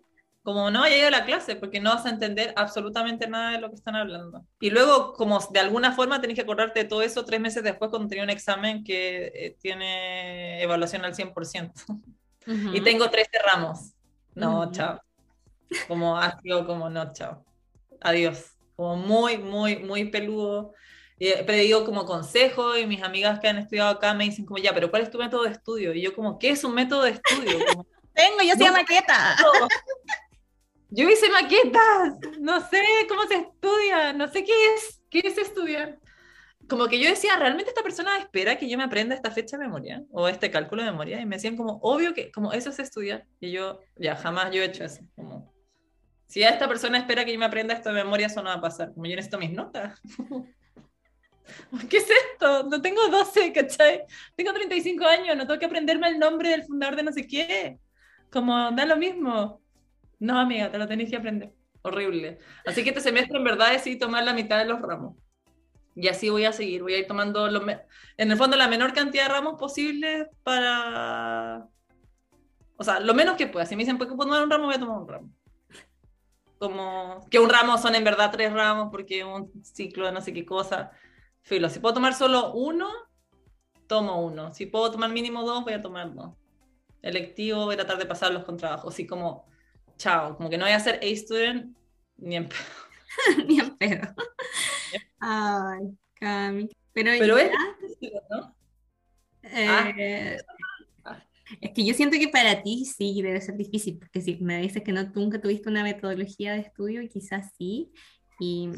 [0.49, 3.69] como no vaya a la clase, porque no vas a entender absolutamente nada de lo
[3.69, 4.47] que están hablando.
[4.61, 7.91] Y luego, como de alguna forma tenés que acordarte de todo eso tres meses después
[7.91, 11.71] cuando tenía un examen que eh, tiene evaluación al 100%.
[12.73, 13.93] Y tengo 13 ramos.
[14.35, 15.03] No, chao.
[15.87, 17.45] Como ha sido como no, chao.
[18.01, 18.57] Adiós.
[18.75, 20.73] Como muy, muy, muy peludo.
[21.19, 24.73] He pedido como consejo y mis amigas que han estudiado acá me dicen como, ya,
[24.73, 25.93] pero ¿cuál es tu método de estudio?
[25.93, 27.59] Y yo como, ¿qué es un método de estudio?
[28.15, 29.37] Tengo, yo soy maqueta.
[30.91, 35.99] Yo hice maquetas, no sé cómo se estudia, no sé qué es, qué es estudiar.
[36.67, 39.65] Como que yo decía, ¿realmente esta persona espera que yo me aprenda esta fecha de
[39.65, 41.21] memoria o este cálculo de memoria?
[41.21, 43.27] Y me decían como, obvio que, como eso es estudiar.
[43.41, 45.03] Y yo, ya, jamás yo he hecho eso.
[45.15, 45.53] Como,
[46.27, 48.57] Si a esta persona espera que yo me aprenda esto de memoria, eso no va
[48.57, 48.93] a pasar.
[48.93, 50.01] Como yo necesito mis notas.
[51.89, 52.65] ¿Qué es esto?
[52.65, 54.05] No tengo 12, ¿cachai?
[54.37, 57.79] Tengo 35 años, no tengo que aprenderme el nombre del fundador de no sé qué.
[58.31, 59.63] Como da lo mismo.
[60.19, 61.55] No, amiga, te lo tenés que aprender.
[61.83, 62.39] Horrible.
[62.67, 65.17] Así que este semestre en verdad decidí tomar la mitad de los ramos.
[65.95, 66.83] Y así voy a seguir.
[66.83, 71.67] Voy a ir tomando, en el fondo, la menor cantidad de ramos posible para...
[72.77, 73.67] O sea, lo menos que pueda.
[73.67, 74.67] Si me dicen, ¿por qué puedo tomar un ramo?
[74.67, 75.31] Voy a tomar un ramo.
[76.59, 80.33] Como que un ramo son en verdad tres ramos porque un ciclo de no sé
[80.33, 80.93] qué cosa.
[81.43, 82.89] Filo, si puedo tomar solo uno,
[83.87, 84.53] tomo uno.
[84.53, 86.35] Si puedo tomar mínimo dos, voy a tomar dos.
[87.03, 88.89] Electivo, voy a tratar de pasarlos con trabajo.
[88.89, 89.47] Así como,
[89.99, 91.77] chao, como que no voy a ser A-student
[92.17, 92.59] ni en pedo.
[93.47, 94.15] ni en pedo.
[95.21, 96.69] Ay, Cami.
[96.93, 97.51] Pero, Pero es,
[98.31, 98.57] ¿no?
[99.43, 100.39] Eh,
[101.05, 101.25] ah.
[101.61, 104.83] Es que yo siento que para ti sí debe ser difícil, porque si me dices
[104.83, 107.93] que no, nunca tuviste una metodología de estudio, quizás sí,
[108.39, 108.71] y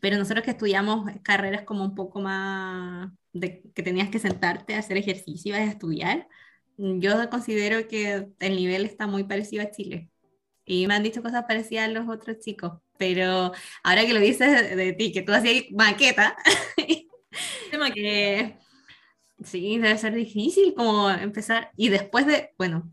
[0.00, 4.80] pero nosotros que estudiamos carreras como un poco más de que tenías que sentarte a
[4.80, 6.28] hacer ejercicio y a estudiar,
[6.76, 10.10] yo considero que el nivel está muy parecido a Chile.
[10.68, 13.52] Y me han dicho cosas parecidas a los otros chicos, pero
[13.84, 16.36] ahora que lo dices de, ti, que tú hacías maqueta,
[17.94, 18.58] eh,
[19.44, 21.70] sí, debe ser difícil como empezar.
[21.76, 22.90] Y después de, bueno,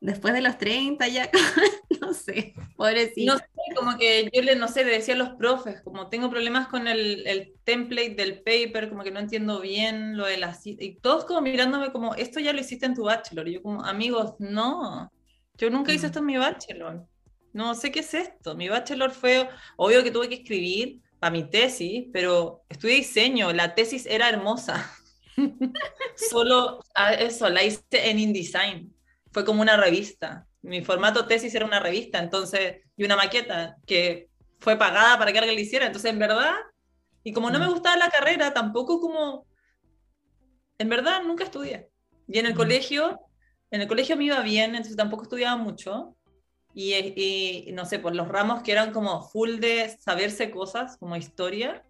[0.00, 1.28] después de los 30 ya,
[2.00, 3.32] no sé, pobrecito.
[3.32, 6.30] No sé, como que yo le, no sé, le decía a los profes, como tengo
[6.30, 10.64] problemas con el, el, template del paper, como que no entiendo bien lo de las...
[10.64, 13.48] Y todos como mirándome como, esto ya lo hiciste en tu bachelor.
[13.48, 15.10] Y yo como, amigos, no,
[15.54, 16.06] yo nunca hice mm.
[16.06, 17.08] esto en mi bachelor.
[17.56, 18.54] No sé qué es esto.
[18.54, 23.74] Mi bachelor fue, obvio que tuve que escribir para mi tesis, pero estudié diseño, la
[23.74, 24.92] tesis era hermosa.
[26.30, 26.80] Solo
[27.18, 28.94] eso, la hice en InDesign
[29.32, 30.46] fue como una revista.
[30.60, 34.28] Mi formato tesis era una revista, entonces, y una maqueta que
[34.58, 35.86] fue pagada para que alguien la hiciera.
[35.86, 36.56] Entonces, en verdad,
[37.24, 37.70] y como no me mm.
[37.70, 39.46] gustaba la carrera, tampoco como,
[40.76, 41.88] en verdad, nunca estudié.
[42.28, 42.58] Y en el mm.
[42.58, 43.18] colegio,
[43.70, 46.14] en el colegio me iba bien, entonces tampoco estudiaba mucho.
[46.78, 51.16] Y, y, no sé, por los ramos que eran como full de saberse cosas, como
[51.16, 51.86] historia,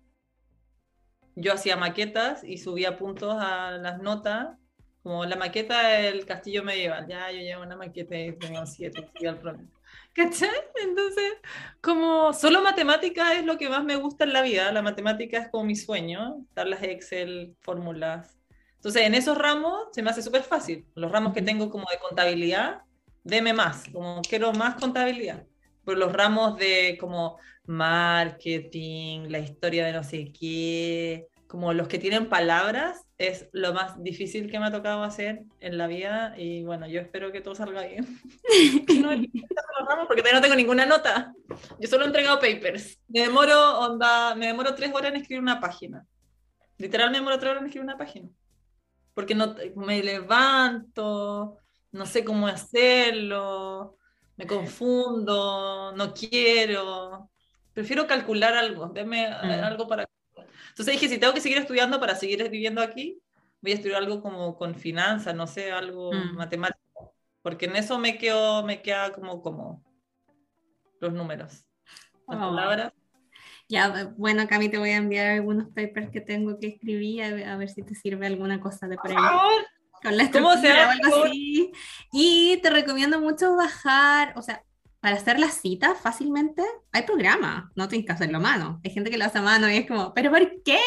[1.34, 4.56] yo hacía maquetas y subía puntos a las notas
[5.02, 7.04] como la maqueta del castillo medieval.
[7.08, 9.68] Ya yo llevo una maqueta y tengo siete, al
[10.12, 10.50] ¿Cachai?
[10.80, 11.32] Entonces,
[11.80, 14.70] como solo matemática es lo que más me gusta en la vida.
[14.70, 18.38] La matemática es como mi sueño, tablas Excel, fórmulas.
[18.76, 20.86] Entonces, en esos ramos se me hace súper fácil.
[20.94, 22.82] Los ramos que tengo como de contabilidad,
[23.26, 25.44] deme más, como quiero más contabilidad.
[25.84, 31.98] Pero los ramos de como marketing, la historia de no sé qué, como los que
[31.98, 36.64] tienen palabras, es lo más difícil que me ha tocado hacer en la vida y
[36.64, 38.06] bueno, yo espero que todo salga bien.
[39.00, 39.10] no
[40.06, 41.32] porque todavía no tengo ninguna nota.
[41.78, 43.00] Yo solo he entregado papers.
[43.08, 46.04] Me demoro, onda, me demoro tres horas en escribir una página.
[46.78, 48.28] Literal me demoro tres horas en escribir una página.
[49.14, 51.58] Porque no, me levanto,
[51.96, 53.96] no sé cómo hacerlo,
[54.36, 57.30] me confundo, no quiero.
[57.72, 59.64] Prefiero calcular algo, deme mm.
[59.64, 60.06] algo para
[60.76, 63.18] entonces dije, si tengo que seguir estudiando para seguir viviendo aquí,
[63.62, 66.36] voy a estudiar algo como con finanzas, no sé, algo mm.
[66.36, 69.82] matemático, porque en eso me quedo, me queda como, como
[71.00, 71.64] los números,
[72.28, 72.40] las oh.
[72.40, 72.92] palabras.
[73.70, 77.70] Ya, bueno, Cami, te voy a enviar algunos papers que tengo que escribir, a ver,
[77.70, 81.45] si te sirve alguna cosa de por Con la ¿Cómo se así.
[82.18, 84.64] Y te recomiendo mucho bajar, o sea,
[85.00, 88.80] para hacer las citas fácilmente, hay programa, no tienes que hacerlo a mano.
[88.82, 90.78] Hay gente que lo hace a mano y es como, ¿pero por qué?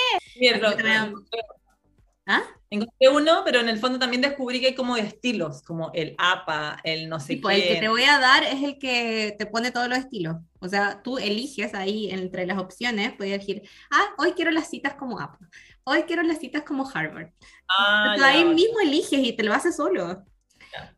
[2.25, 2.41] ¿Ah?
[2.71, 6.79] Encontré uno, pero en el fondo también descubrí que hay como estilos, como el APA,
[6.83, 7.67] el no sé pues, qué.
[7.67, 10.37] el que te voy a dar es el que te pone todos los estilos.
[10.59, 14.95] O sea, tú eliges ahí entre las opciones, puedes elegir, ah, hoy quiero las citas
[14.95, 15.37] como APA,
[15.83, 17.29] hoy quiero las citas como Harvard.
[17.77, 20.25] Ah, ahí mismo eliges y te lo haces solo.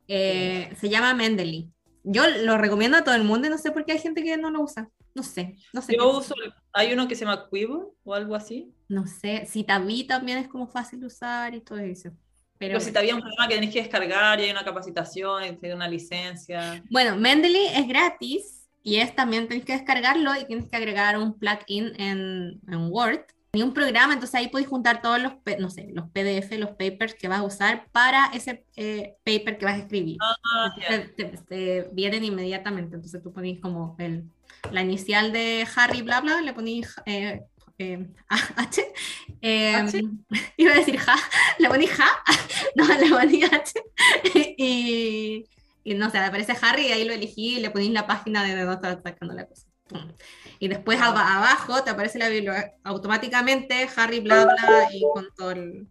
[0.07, 1.71] Eh, se llama Mendeley
[2.03, 4.37] yo lo recomiendo a todo el mundo y no sé por qué hay gente que
[4.37, 4.89] no lo usa.
[5.13, 5.95] No sé, no sé.
[5.97, 6.33] Yo uso,
[6.71, 8.73] hay uno que se llama Quivo o algo así.
[8.87, 12.11] No sé, Citavi también es como fácil de usar y todo eso.
[12.57, 15.67] Pero, si Citavi es un programa que tenés que descargar y hay una capacitación, y
[15.67, 16.81] una licencia.
[16.89, 21.37] Bueno, Mendeley es gratis y es también tenés que descargarlo y tienes que agregar un
[21.37, 25.89] plugin en, en Word ni un programa, entonces ahí puedes juntar todos los, no sé,
[25.91, 29.79] los PDF, los papers que vas a usar para ese eh, paper que vas a
[29.79, 30.17] escribir.
[30.21, 30.73] Ah,
[31.47, 34.23] te, vienen inmediatamente, entonces tú pones como el,
[34.71, 37.41] la inicial de Harry, bla, bla, le pones eh,
[37.77, 38.07] eh,
[38.55, 38.93] H,
[39.41, 39.87] em,
[40.57, 41.15] iba a decir ja,
[41.59, 42.07] le pones ja,
[42.75, 43.73] no, le pones H,
[44.57, 45.43] y,
[45.83, 48.55] y no sé, aparece Harry y ahí lo elegí y le ponéis la página de
[48.55, 49.70] donde está sacando la cosa.
[50.59, 55.87] Y después abajo te aparece la biblioteca automáticamente, Harry, bla, bla, y con todo el,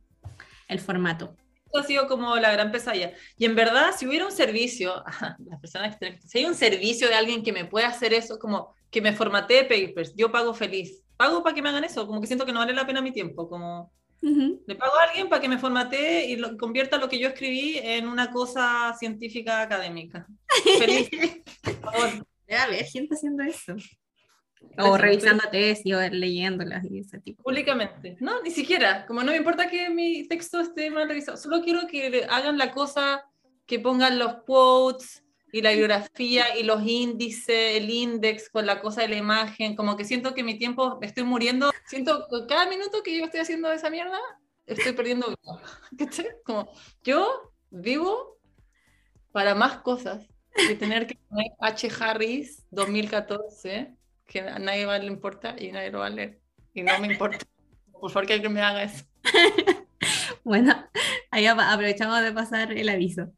[0.69, 1.37] el formato.
[1.75, 3.13] Ha sido como la gran pesadilla.
[3.39, 5.03] Y en verdad, si hubiera un servicio,
[5.39, 8.75] las personas que si hay un servicio de alguien que me pueda hacer eso, como
[8.91, 11.05] que me formatee papers, yo pago feliz.
[11.17, 13.13] Pago para que me hagan eso, como que siento que no vale la pena mi
[13.13, 13.93] tiempo, como
[14.23, 17.79] le pago a alguien para que me formatee y lo, convierta lo que yo escribí
[17.79, 20.27] en una cosa científica académica.
[20.79, 21.09] Feliz.
[21.63, 22.27] Por favor.
[22.51, 23.77] Debe haber gente haciendo eso.
[24.77, 27.45] O revisando tesis o leyéndolas y ese tipo.
[27.45, 28.17] Públicamente.
[28.19, 29.07] No, ni siquiera.
[29.07, 31.37] Como no me importa que mi texto esté mal revisado.
[31.37, 33.25] Solo quiero que hagan la cosa,
[33.67, 39.03] que pongan los quotes y la bibliografía y los índices, el index con la cosa
[39.03, 39.77] de la imagen.
[39.77, 41.71] Como que siento que mi tiempo, estoy muriendo.
[41.87, 44.19] Siento que cada minuto que yo estoy haciendo esa mierda,
[44.67, 45.33] estoy perdiendo
[46.45, 46.69] Como
[47.05, 48.41] yo vivo
[49.31, 51.89] para más cosas que tener que poner H.
[52.01, 53.95] Harris 2014
[54.31, 56.41] que a nadie le importa y nadie lo va a leer.
[56.73, 57.39] Y no me importa.
[57.93, 59.05] Por favor, que alguien me haga eso.
[60.45, 60.89] bueno,
[61.31, 63.33] ahí aprovechamos de pasar el aviso.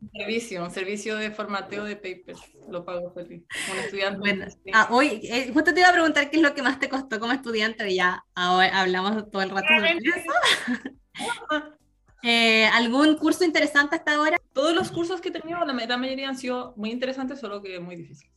[0.00, 3.42] Un servicio, un servicio de formateo de papers, lo pago feliz.
[3.72, 4.18] Un estudiante.
[4.18, 6.90] Bueno, ah, hoy, eh, justo te iba a preguntar qué es lo que más te
[6.90, 11.72] costó como estudiante, ya ahora hablamos todo el rato de eso.
[12.22, 14.36] Eh, ¿Algún curso interesante hasta ahora?
[14.52, 17.80] Todos los cursos que he tenido, la, la mayoría han sido muy interesantes, solo que
[17.80, 18.32] muy difíciles.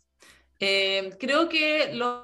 [0.60, 2.24] Eh, creo que los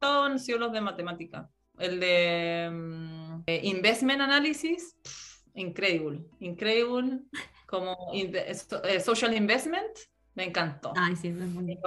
[0.00, 1.50] han sido los de matemática.
[1.78, 4.96] El de mm, eh, Investment Analysis,
[5.54, 7.20] increíble, increíble.
[7.66, 9.96] Como eh, Social Investment,
[10.34, 10.92] me encantó.
[10.96, 11.78] Ay, sí, es muy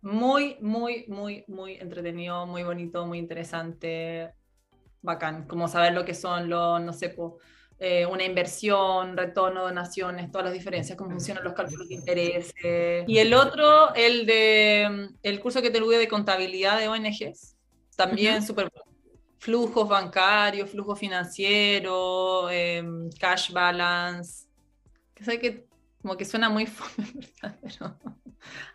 [0.00, 4.32] Muy, muy, muy, muy entretenido, muy bonito, muy interesante,
[5.02, 5.46] bacán.
[5.46, 7.34] Como saber lo que son los, no sé, pues
[7.84, 12.54] eh, una inversión, retorno, donaciones, todas las diferencias, cómo funcionan los cálculos de interés.
[13.08, 17.56] Y el otro, el de el curso que te tuve de contabilidad de ONGs,
[17.96, 18.70] también súper
[19.38, 24.46] flujos bancarios, flujo financiero, em, cash balance,
[25.12, 25.66] que sé que
[26.00, 27.08] como que suena muy fome,
[27.40, 27.98] pero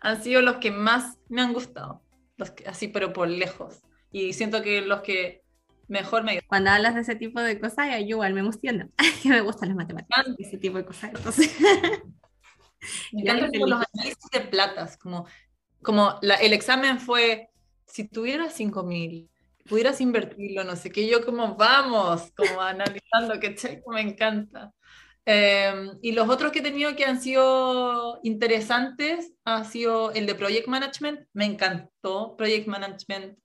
[0.02, 2.02] han sido los que más me han gustado,
[2.36, 3.80] los que, así pero por lejos.
[4.12, 5.47] Y siento que los que
[5.88, 8.88] mejor me Cuando hablas de ese tipo de cosas, yo igual me emociona.
[9.24, 11.10] me gustan las matemáticas, ese tipo de cosas.
[11.14, 11.54] Entonces...
[13.12, 15.26] me encantan los análisis de platas, como,
[15.82, 17.50] como la, el examen fue,
[17.86, 19.28] si tuvieras 5 mil,
[19.68, 24.72] pudieras invertirlo, no sé qué, yo como vamos, como analizando, que checo, me encanta.
[25.26, 30.34] Eh, y los otros que he tenido que han sido interesantes ha sido el de
[30.34, 33.38] Project Management, me encantó Project Management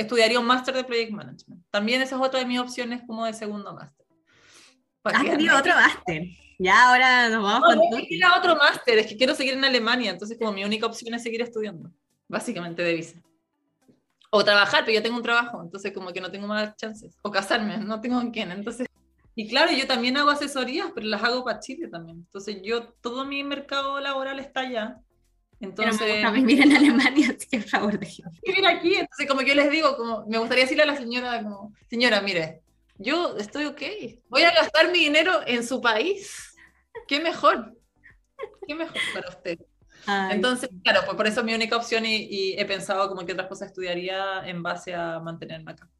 [0.00, 1.64] estudiaría un máster de Project Management.
[1.70, 4.06] También esa es otra de mis opciones como de segundo máster.
[5.04, 6.24] Has tenido otro máster.
[6.58, 10.10] Ya ahora nos vamos no, con a otro máster, es que quiero seguir en Alemania,
[10.10, 11.90] entonces como mi única opción es seguir estudiando,
[12.28, 13.16] básicamente de visa.
[14.30, 17.16] O trabajar, pero yo tengo un trabajo, entonces como que no tengo más chances.
[17.22, 18.86] O casarme, no tengo con quién, entonces...
[19.34, 22.18] Y claro, yo también hago asesorías, pero las hago para Chile también.
[22.18, 25.00] Entonces yo, todo mi mercado laboral está allá.
[25.60, 27.98] Entonces, Pero me vivir en Alemania, así que por favor.
[27.98, 31.74] Vivir aquí, entonces como yo les digo, como me gustaría decirle a la señora, como,
[31.88, 32.62] señora, mire,
[32.96, 33.82] yo estoy ok,
[34.28, 36.56] voy a gastar mi dinero en su país,
[37.06, 37.74] qué mejor,
[38.66, 39.58] qué mejor para usted.
[40.30, 43.34] Entonces, claro, pues por eso es mi única opción y, y, he pensado como que
[43.34, 45.90] otras cosas estudiaría en base a mantenerme acá.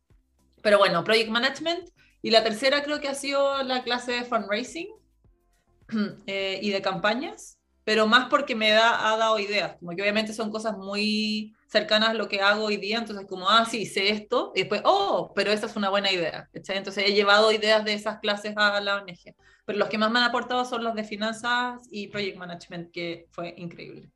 [0.63, 1.91] Pero bueno, Project Management.
[2.23, 4.89] Y la tercera creo que ha sido la clase de fundraising
[6.27, 7.60] eh, y de campañas
[7.91, 12.11] pero más porque me da, ha dado ideas, como que obviamente son cosas muy cercanas
[12.11, 15.32] a lo que hago hoy día, entonces como, ah, sí, sé esto, y después, oh,
[15.34, 18.99] pero esa es una buena idea, Entonces he llevado ideas de esas clases a la
[18.99, 19.34] ONG,
[19.64, 23.26] pero los que más me han aportado son los de finanzas y project management, que
[23.32, 24.09] fue increíble.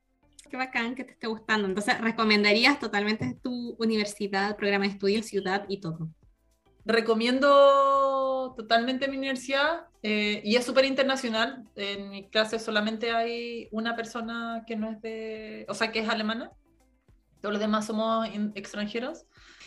[0.49, 5.65] Qué bacán que te esté gustando, entonces recomendarías totalmente tu universidad, programa de estudios, ciudad
[5.69, 6.11] y todo.
[6.85, 11.65] Recomiendo totalmente mi universidad eh, y es súper internacional.
[11.77, 16.09] En mi clase solamente hay una persona que no es de, o sea, que es
[16.11, 16.53] alemana.
[17.41, 19.25] Todos los demás somos extranjeros.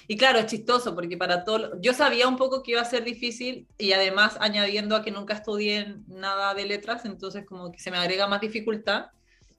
[0.08, 3.04] Y claro, es chistoso porque para todo, yo sabía un poco que iba a ser
[3.04, 7.90] difícil y además añadiendo a que nunca estudié nada de letras, entonces como que se
[7.90, 9.08] me agrega más dificultad.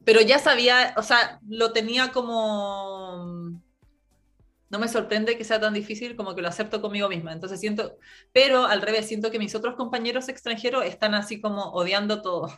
[0.05, 3.61] Pero ya sabía, o sea, lo tenía como
[4.71, 7.33] no me sorprende que sea tan difícil como que lo acepto conmigo misma.
[7.33, 7.97] Entonces siento,
[8.33, 12.53] pero al revés, siento que mis otros compañeros extranjeros están así como odiando todo.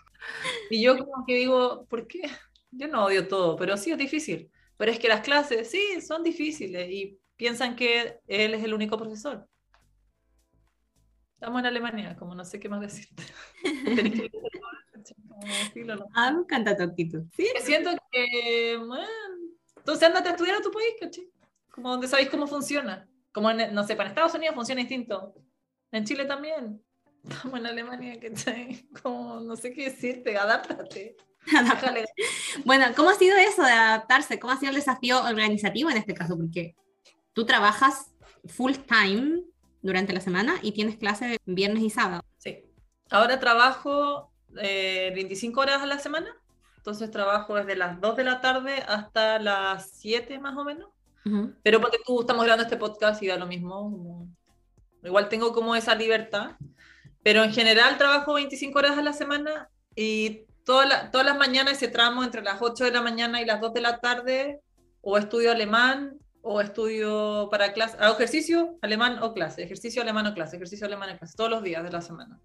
[0.70, 2.22] Y yo como que digo, ¿por qué?
[2.70, 4.50] Yo no odio todo, pero sí es difícil.
[4.76, 8.96] Pero es que las clases, sí, son difíciles y piensan que él es el único
[8.96, 9.46] profesor.
[11.34, 13.22] Estamos en Alemania, como no sé qué más decirte.
[16.14, 17.22] Ah, me encanta tu actitud.
[17.34, 19.06] Sí, siento que, bueno,
[19.74, 21.24] entonces andate a estudiar a tu país, ¿cachai?
[21.70, 23.08] Como donde sabéis cómo funciona.
[23.32, 25.34] Como, en, no sé, para Estados Unidos funciona distinto.
[25.92, 26.82] En Chile también.
[27.28, 28.88] Estamos en Alemania, ¿cachai?
[29.02, 31.16] Como, no sé qué decirte, adáptate.
[32.64, 34.38] bueno, ¿cómo ha sido eso de adaptarse?
[34.38, 36.36] ¿Cómo ha sido el desafío organizativo en este caso?
[36.36, 36.74] Porque
[37.32, 38.12] tú trabajas
[38.46, 39.42] full time
[39.82, 42.22] durante la semana y tienes clase viernes y sábado.
[42.38, 42.64] Sí.
[43.10, 46.28] Ahora trabajo 25 eh, horas a la semana.
[46.76, 50.90] Entonces trabajo desde las 2 de la tarde hasta las 7 más o menos.
[51.62, 54.28] Pero porque tú estamos grabando este podcast y da lo mismo.
[55.02, 56.52] Igual tengo como esa libertad.
[57.22, 62.24] Pero en general trabajo 25 horas a la semana y todas las mañanas ese tramo
[62.24, 64.60] entre las 8 de la mañana y las 2 de la tarde
[65.02, 70.34] o estudio alemán o estudio para clase, hago ejercicio alemán o clase, ejercicio alemán o
[70.34, 72.40] clase, ejercicio alemán o clase, todos los días de la semana.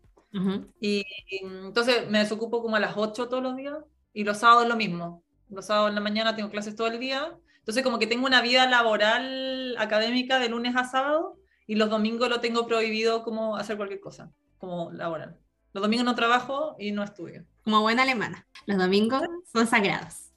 [0.81, 1.05] y,
[1.41, 3.77] entonces me desocupo como a las 8 todos los días
[4.11, 5.23] y los sábados lo mismo.
[5.49, 7.37] Los sábados en la mañana tengo clases todo el día.
[7.65, 12.29] Entonces como que tengo una vida laboral académica de lunes a sábado y los domingos
[12.29, 15.39] lo tengo prohibido como hacer cualquier cosa, como laboral.
[15.73, 17.43] Los domingos no trabajo y no estudio.
[17.63, 18.45] Como buena alemana.
[18.67, 20.31] Los domingos son sagrados.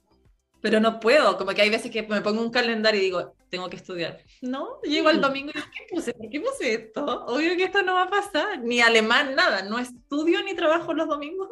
[0.59, 3.69] Pero no puedo, como que hay veces que me pongo un calendario y digo, tengo
[3.69, 4.23] que estudiar.
[4.41, 6.15] No, llego el domingo y digo, ¿qué puse?
[6.15, 7.25] ¿Por qué puse esto?
[7.27, 8.59] Obvio que esto no va a pasar.
[8.63, 9.61] Ni alemán, nada.
[9.61, 11.49] No estudio ni trabajo los domingos.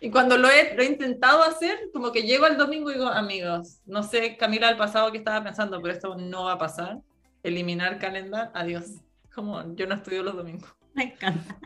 [0.00, 3.08] Y cuando lo he, lo he intentado hacer, como que llego al domingo y digo,
[3.08, 7.00] amigos, no sé, Camila, al pasado que estaba pensando, pero esto no va a pasar.
[7.42, 8.86] Eliminar calendario, adiós.
[9.34, 10.70] Como yo no estudio los domingos.
[10.94, 11.58] Me encanta.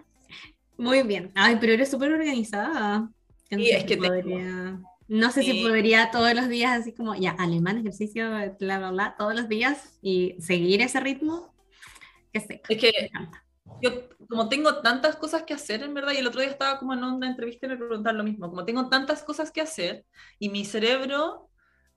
[0.77, 1.33] Muy bien.
[1.35, 3.11] Ay, pero eres súper organizada.
[3.51, 4.81] Y es que podría...
[5.09, 9.15] No sé si podría todos los días, así como, ya, alemán, ejercicio, bla, bla, bla,
[9.17, 11.55] todos los días y seguir ese ritmo.
[12.31, 12.63] Que sé.
[12.69, 13.11] Es que
[13.81, 16.95] yo, como tengo tantas cosas que hacer, en verdad, y el otro día estaba como
[16.95, 20.05] en una entrevista y me preguntaron lo mismo, como tengo tantas cosas que hacer
[20.39, 21.49] y mi cerebro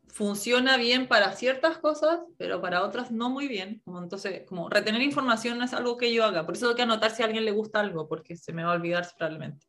[0.08, 3.82] funciona bien para ciertas cosas, pero para otras no muy bien.
[3.86, 6.46] Como entonces, como retener información no es algo que yo haga.
[6.46, 8.72] Por eso tengo que anotar si a alguien le gusta algo, porque se me va
[8.72, 9.66] a olvidar probablemente.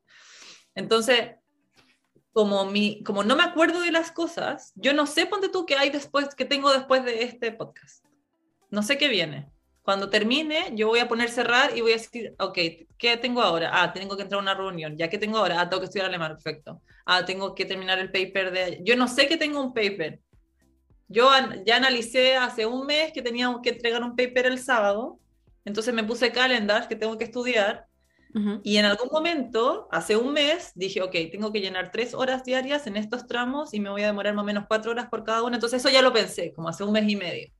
[0.74, 1.36] Entonces,
[2.32, 5.76] como, mi, como no me acuerdo de las cosas, yo no sé, ponte tú, qué
[5.76, 8.04] hay después, que tengo después de este podcast.
[8.70, 9.50] No sé qué viene.
[9.82, 12.58] Cuando termine, yo voy a poner cerrar y voy a decir, ok,
[12.96, 13.70] ¿qué tengo ahora?
[13.72, 14.96] Ah, tengo que entrar a una reunión.
[14.96, 15.60] ¿Ya qué tengo ahora?
[15.60, 16.80] Ah, tengo que estudiar alemán, perfecto.
[17.04, 18.80] Ah, tengo que terminar el paper de...
[18.84, 20.20] Yo no sé que tengo un paper.
[21.08, 21.30] Yo
[21.66, 25.18] ya analicé hace un mes que teníamos que entregar un paper el sábado,
[25.64, 27.86] entonces me puse calendar que tengo que estudiar
[28.62, 32.86] y en algún momento, hace un mes, dije, ok, tengo que llenar tres horas diarias
[32.86, 35.42] en estos tramos y me voy a demorar más o menos cuatro horas por cada
[35.42, 35.54] uno.
[35.54, 37.52] Entonces eso ya lo pensé, como hace un mes y medio.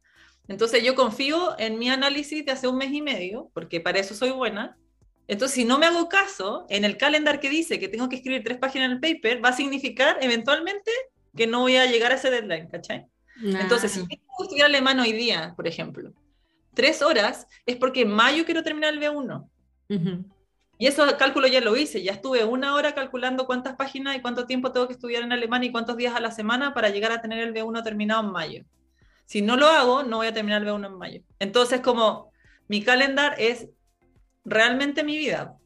[0.52, 4.14] Entonces yo confío en mi análisis de hace un mes y medio, porque para eso
[4.14, 4.76] soy buena.
[5.26, 8.44] Entonces si no me hago caso, en el calendar que dice que tengo que escribir
[8.44, 10.90] tres páginas en el paper, va a significar eventualmente
[11.34, 13.06] que no voy a llegar a ese deadline, ¿cachai?
[13.42, 16.12] Entonces si yo que estudiar alemán hoy día, por ejemplo,
[16.74, 19.48] tres horas, es porque en mayo quiero terminar el B1.
[20.78, 24.44] Y eso cálculo ya lo hice, ya estuve una hora calculando cuántas páginas y cuánto
[24.44, 27.22] tiempo tengo que estudiar en alemán y cuántos días a la semana para llegar a
[27.22, 28.64] tener el B1 terminado en mayo.
[29.26, 31.22] Si no lo hago, no voy a terminar el B1 en mayo.
[31.38, 32.32] Entonces, como
[32.68, 33.68] mi calendar es
[34.44, 35.56] realmente mi vida.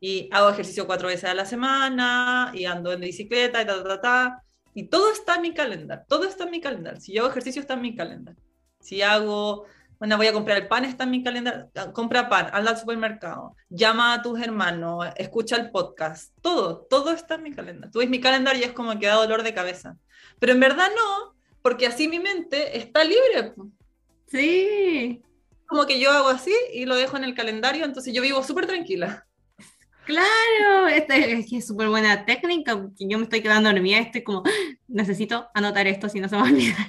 [0.00, 4.00] Y hago ejercicio cuatro veces a la semana, y ando en bicicleta, y ta, ta,
[4.00, 4.42] ta,
[4.74, 7.00] Y todo está en mi calendar, todo está en mi calendar.
[7.00, 8.36] Si hago ejercicio, está en mi calendar.
[8.80, 9.66] Si hago
[9.98, 12.78] bueno, voy a comprar el pan, está en mi calendario, ah, compra pan, anda al
[12.78, 17.90] supermercado, llama a tus hermanos, escucha el podcast, todo, todo está en mi calendario.
[17.90, 19.96] Tú ves mi calendario y es como que da dolor de cabeza.
[20.38, 23.52] Pero en verdad no, porque así mi mente está libre.
[24.26, 25.22] Sí.
[25.66, 28.66] Como que yo hago así y lo dejo en el calendario, entonces yo vivo súper
[28.66, 29.26] tranquila.
[30.06, 35.50] Claro, esta es súper buena técnica, yo me estoy quedando dormida, estoy como, ah, necesito
[35.52, 36.86] anotar esto si no se va a olvidar.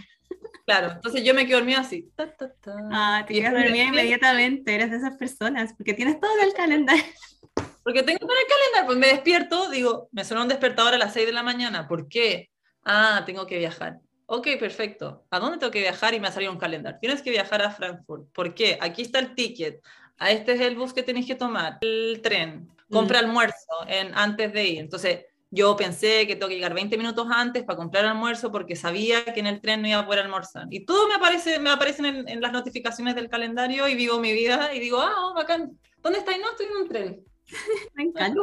[0.66, 2.10] Claro, entonces yo me quedo dormida así.
[2.94, 7.04] Ah, te quedas dormida inmediatamente, eres de esas personas, porque tienes todo el calendario.
[7.84, 11.12] Porque tengo todo el calendario, pues me despierto, digo, me suena un despertador a las
[11.12, 12.52] 6 de la mañana, ¿por qué?
[12.86, 14.00] Ah, tengo que viajar.
[14.32, 15.26] Ok, perfecto.
[15.32, 16.14] ¿A dónde tengo que viajar?
[16.14, 17.00] Y me ha salido un calendario.
[17.00, 18.32] Tienes que viajar a Frankfurt.
[18.32, 18.78] ¿Por qué?
[18.80, 19.84] Aquí está el ticket.
[20.20, 21.80] A este es el bus que tenéis que tomar.
[21.82, 22.70] El tren.
[22.92, 23.26] Compra mm.
[23.26, 24.80] almuerzo en, antes de ir.
[24.82, 29.26] Entonces, yo pensé que tengo que llegar 20 minutos antes para comprar almuerzo porque sabía
[29.26, 30.68] que en el tren no iba a poder almorzar.
[30.70, 34.76] Y todo me aparece, me aparecen en, las notificaciones del calendario y vivo mi vida
[34.76, 36.38] y digo, ah, bacán, ¿dónde estáis?
[36.40, 37.24] No, estoy en un tren.
[37.96, 38.40] me encanta.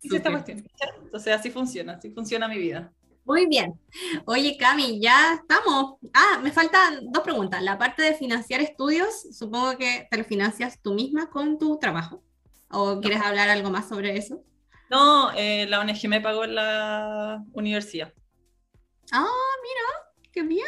[1.02, 2.90] Entonces así funciona, así funciona mi vida.
[3.24, 3.78] Muy bien.
[4.26, 5.96] Oye, Cami, ya estamos.
[6.12, 7.62] Ah, me faltan dos preguntas.
[7.62, 12.22] La parte de financiar estudios, supongo que te lo financias tú misma con tu trabajo.
[12.70, 14.42] ¿O quieres hablar algo más sobre eso?
[14.90, 18.12] No, eh, la ONG me pagó en la universidad.
[19.12, 19.26] Ah,
[19.62, 20.66] mira, qué bien.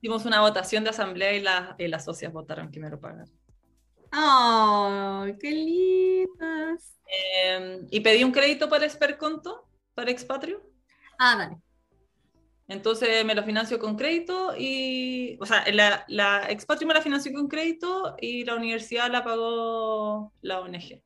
[0.00, 3.30] Hicimos una votación de asamblea y, y las socias votaron que me lo pagaran.
[4.14, 6.96] ¡Oh, qué lindas!
[7.42, 10.62] Em, y pedí un crédito para Esperconto, para Expatrio.
[11.18, 11.56] Ah, dale.
[12.68, 17.32] Entonces me lo financio con crédito y, o sea, la, la Expatrio me la financió
[17.32, 21.00] con crédito y la universidad la pagó la ONG.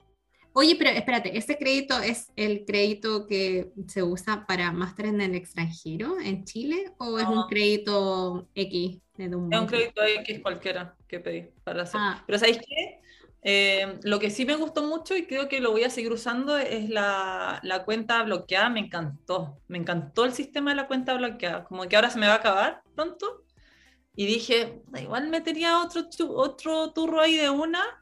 [0.53, 5.35] Oye, pero espérate, ¿este crédito es el crédito que se usa para máster en el
[5.35, 8.99] extranjero, en Chile, o es un crédito X?
[9.17, 12.01] De un es un crédito X cualquiera que pedí para hacer.
[12.03, 12.25] Ah.
[12.27, 13.01] Pero ¿sabéis qué?
[13.43, 16.59] Eh, lo que sí me gustó mucho y creo que lo voy a seguir usando
[16.59, 18.68] es la, la, cuenta bloqueada.
[18.68, 19.59] Me encantó.
[19.68, 21.64] Me encantó el sistema de la cuenta bloqueada.
[21.64, 23.45] Como que ahora se me va a acabar pronto.
[24.14, 28.00] Y dije, igual metería otro, otro turro ahí de una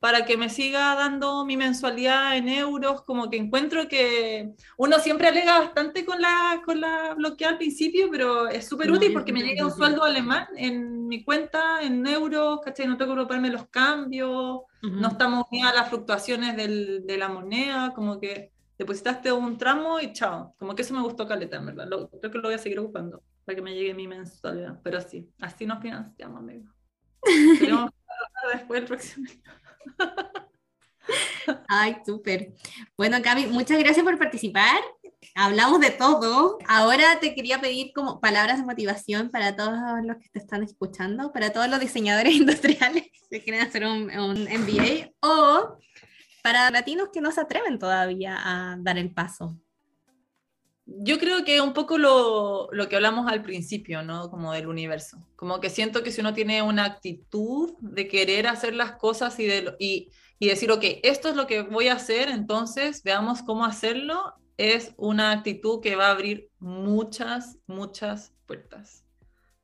[0.00, 5.28] para que me siga dando mi mensualidad en euros, como que encuentro que uno siempre
[5.28, 9.42] alega bastante con la, con la bloqueada al principio, pero es súper útil porque me
[9.42, 12.86] llega un sueldo alemán en mi cuenta en euros, ¿cachai?
[12.86, 17.28] No tengo que preocuparme los cambios, no estamos unidas a las fluctuaciones del, de la
[17.28, 21.66] moneda, como que depositaste un tramo y chao, como que eso me gustó caleta, en
[21.66, 21.88] verdad,
[22.18, 25.28] creo que lo voy a seguir ocupando para que me llegue mi mensualidad, pero sí,
[25.40, 26.72] así nos financiamos, amigo.
[27.58, 29.26] Tenemos que después el próximo
[31.68, 32.52] Ay, súper.
[32.96, 34.80] Bueno, Cami, muchas gracias por participar.
[35.34, 36.58] Hablamos de todo.
[36.66, 41.32] Ahora te quería pedir como palabras de motivación para todos los que te están escuchando,
[41.32, 45.78] para todos los diseñadores industriales que quieren hacer un, un MBA o
[46.42, 49.58] para latinos que no se atreven todavía a dar el paso.
[50.98, 54.28] Yo creo que un poco lo, lo, que hablamos al principio, ¿no?
[54.28, 55.18] Como del universo.
[55.36, 59.46] Como que siento que si uno tiene una actitud de querer hacer las cosas y,
[59.46, 60.10] de, y,
[60.40, 64.92] y decir, ok, esto es lo que voy a hacer, entonces veamos cómo hacerlo, es
[64.96, 69.04] una actitud que va a abrir muchas, muchas puertas.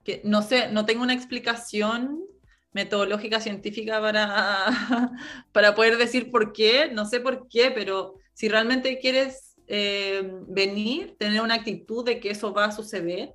[0.05, 2.25] Que no sé, no tengo una explicación
[2.73, 5.11] metodológica científica para,
[5.53, 11.17] para poder decir por qué, no sé por qué, pero si realmente quieres eh, venir,
[11.19, 13.35] tener una actitud de que eso va a suceder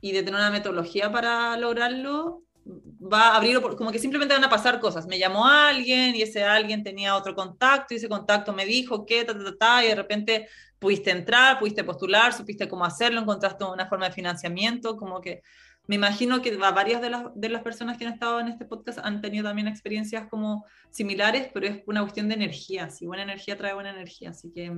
[0.00, 4.50] y de tener una metodología para lograrlo, va a abrir, como que simplemente van a
[4.50, 5.06] pasar cosas.
[5.06, 9.24] Me llamó alguien y ese alguien tenía otro contacto y ese contacto me dijo que,
[9.24, 10.48] ta, ta, ta, y de repente
[10.78, 15.42] pudiste entrar, pudiste postular, supiste cómo hacerlo, encontraste una forma de financiamiento, como que
[15.86, 18.98] me imagino que varias de las, de las personas que han estado en este podcast
[19.02, 23.56] han tenido también experiencias como similares, pero es una cuestión de energía, si buena energía
[23.56, 24.70] trae buena energía, así que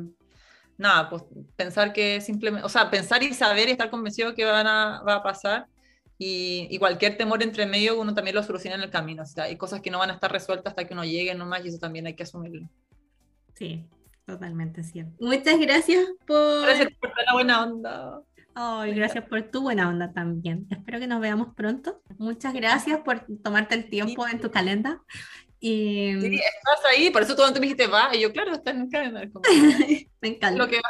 [0.81, 1.23] nada, pues
[1.57, 5.17] pensar que simplemente, o sea, pensar y saber y estar convencido que van a, va
[5.17, 5.67] a pasar
[6.19, 9.23] y, cualquier temor entre medio uno también lo soluciona en el camino.
[9.23, 11.65] O sea, hay cosas que no van a estar resueltas hasta que uno llegue nomás
[11.65, 12.69] y eso también hay que asumirlo.
[13.55, 13.87] Sí,
[14.27, 15.13] totalmente cierto.
[15.21, 16.63] Muchas gracias por...
[16.63, 18.23] Gracias por la buena onda.
[18.55, 20.67] Ay, gracias por tu buena onda también.
[20.71, 22.03] Espero que nos veamos pronto.
[22.19, 25.03] Muchas gracias por tomarte el tiempo en tu calenda
[25.61, 26.21] y...
[26.21, 28.89] Sí, estás ahí, por eso tú me dijiste va, y yo, claro, estás en el
[28.89, 29.29] calendar.
[30.21, 30.59] me encanta.
[30.59, 30.81] Lo que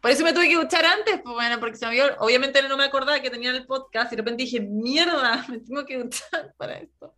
[0.00, 2.76] por eso me tuve que escuchar antes, pues bueno, porque se me vio, obviamente no
[2.76, 6.54] me acordaba que tenía el podcast y de repente dije, mierda, me tengo que escuchar
[6.58, 7.14] para esto.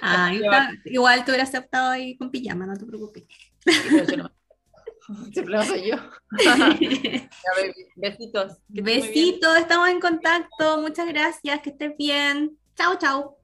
[0.00, 0.32] Ah,
[0.84, 3.24] igual tú hubieras aceptado ahí con pijama, no te preocupes.
[5.32, 5.96] Siempre lo soy yo.
[7.96, 8.58] Besitos.
[8.68, 10.78] Besitos, estamos en contacto.
[10.78, 12.56] Muchas gracias, que estés bien.
[12.76, 13.39] Chao, chao.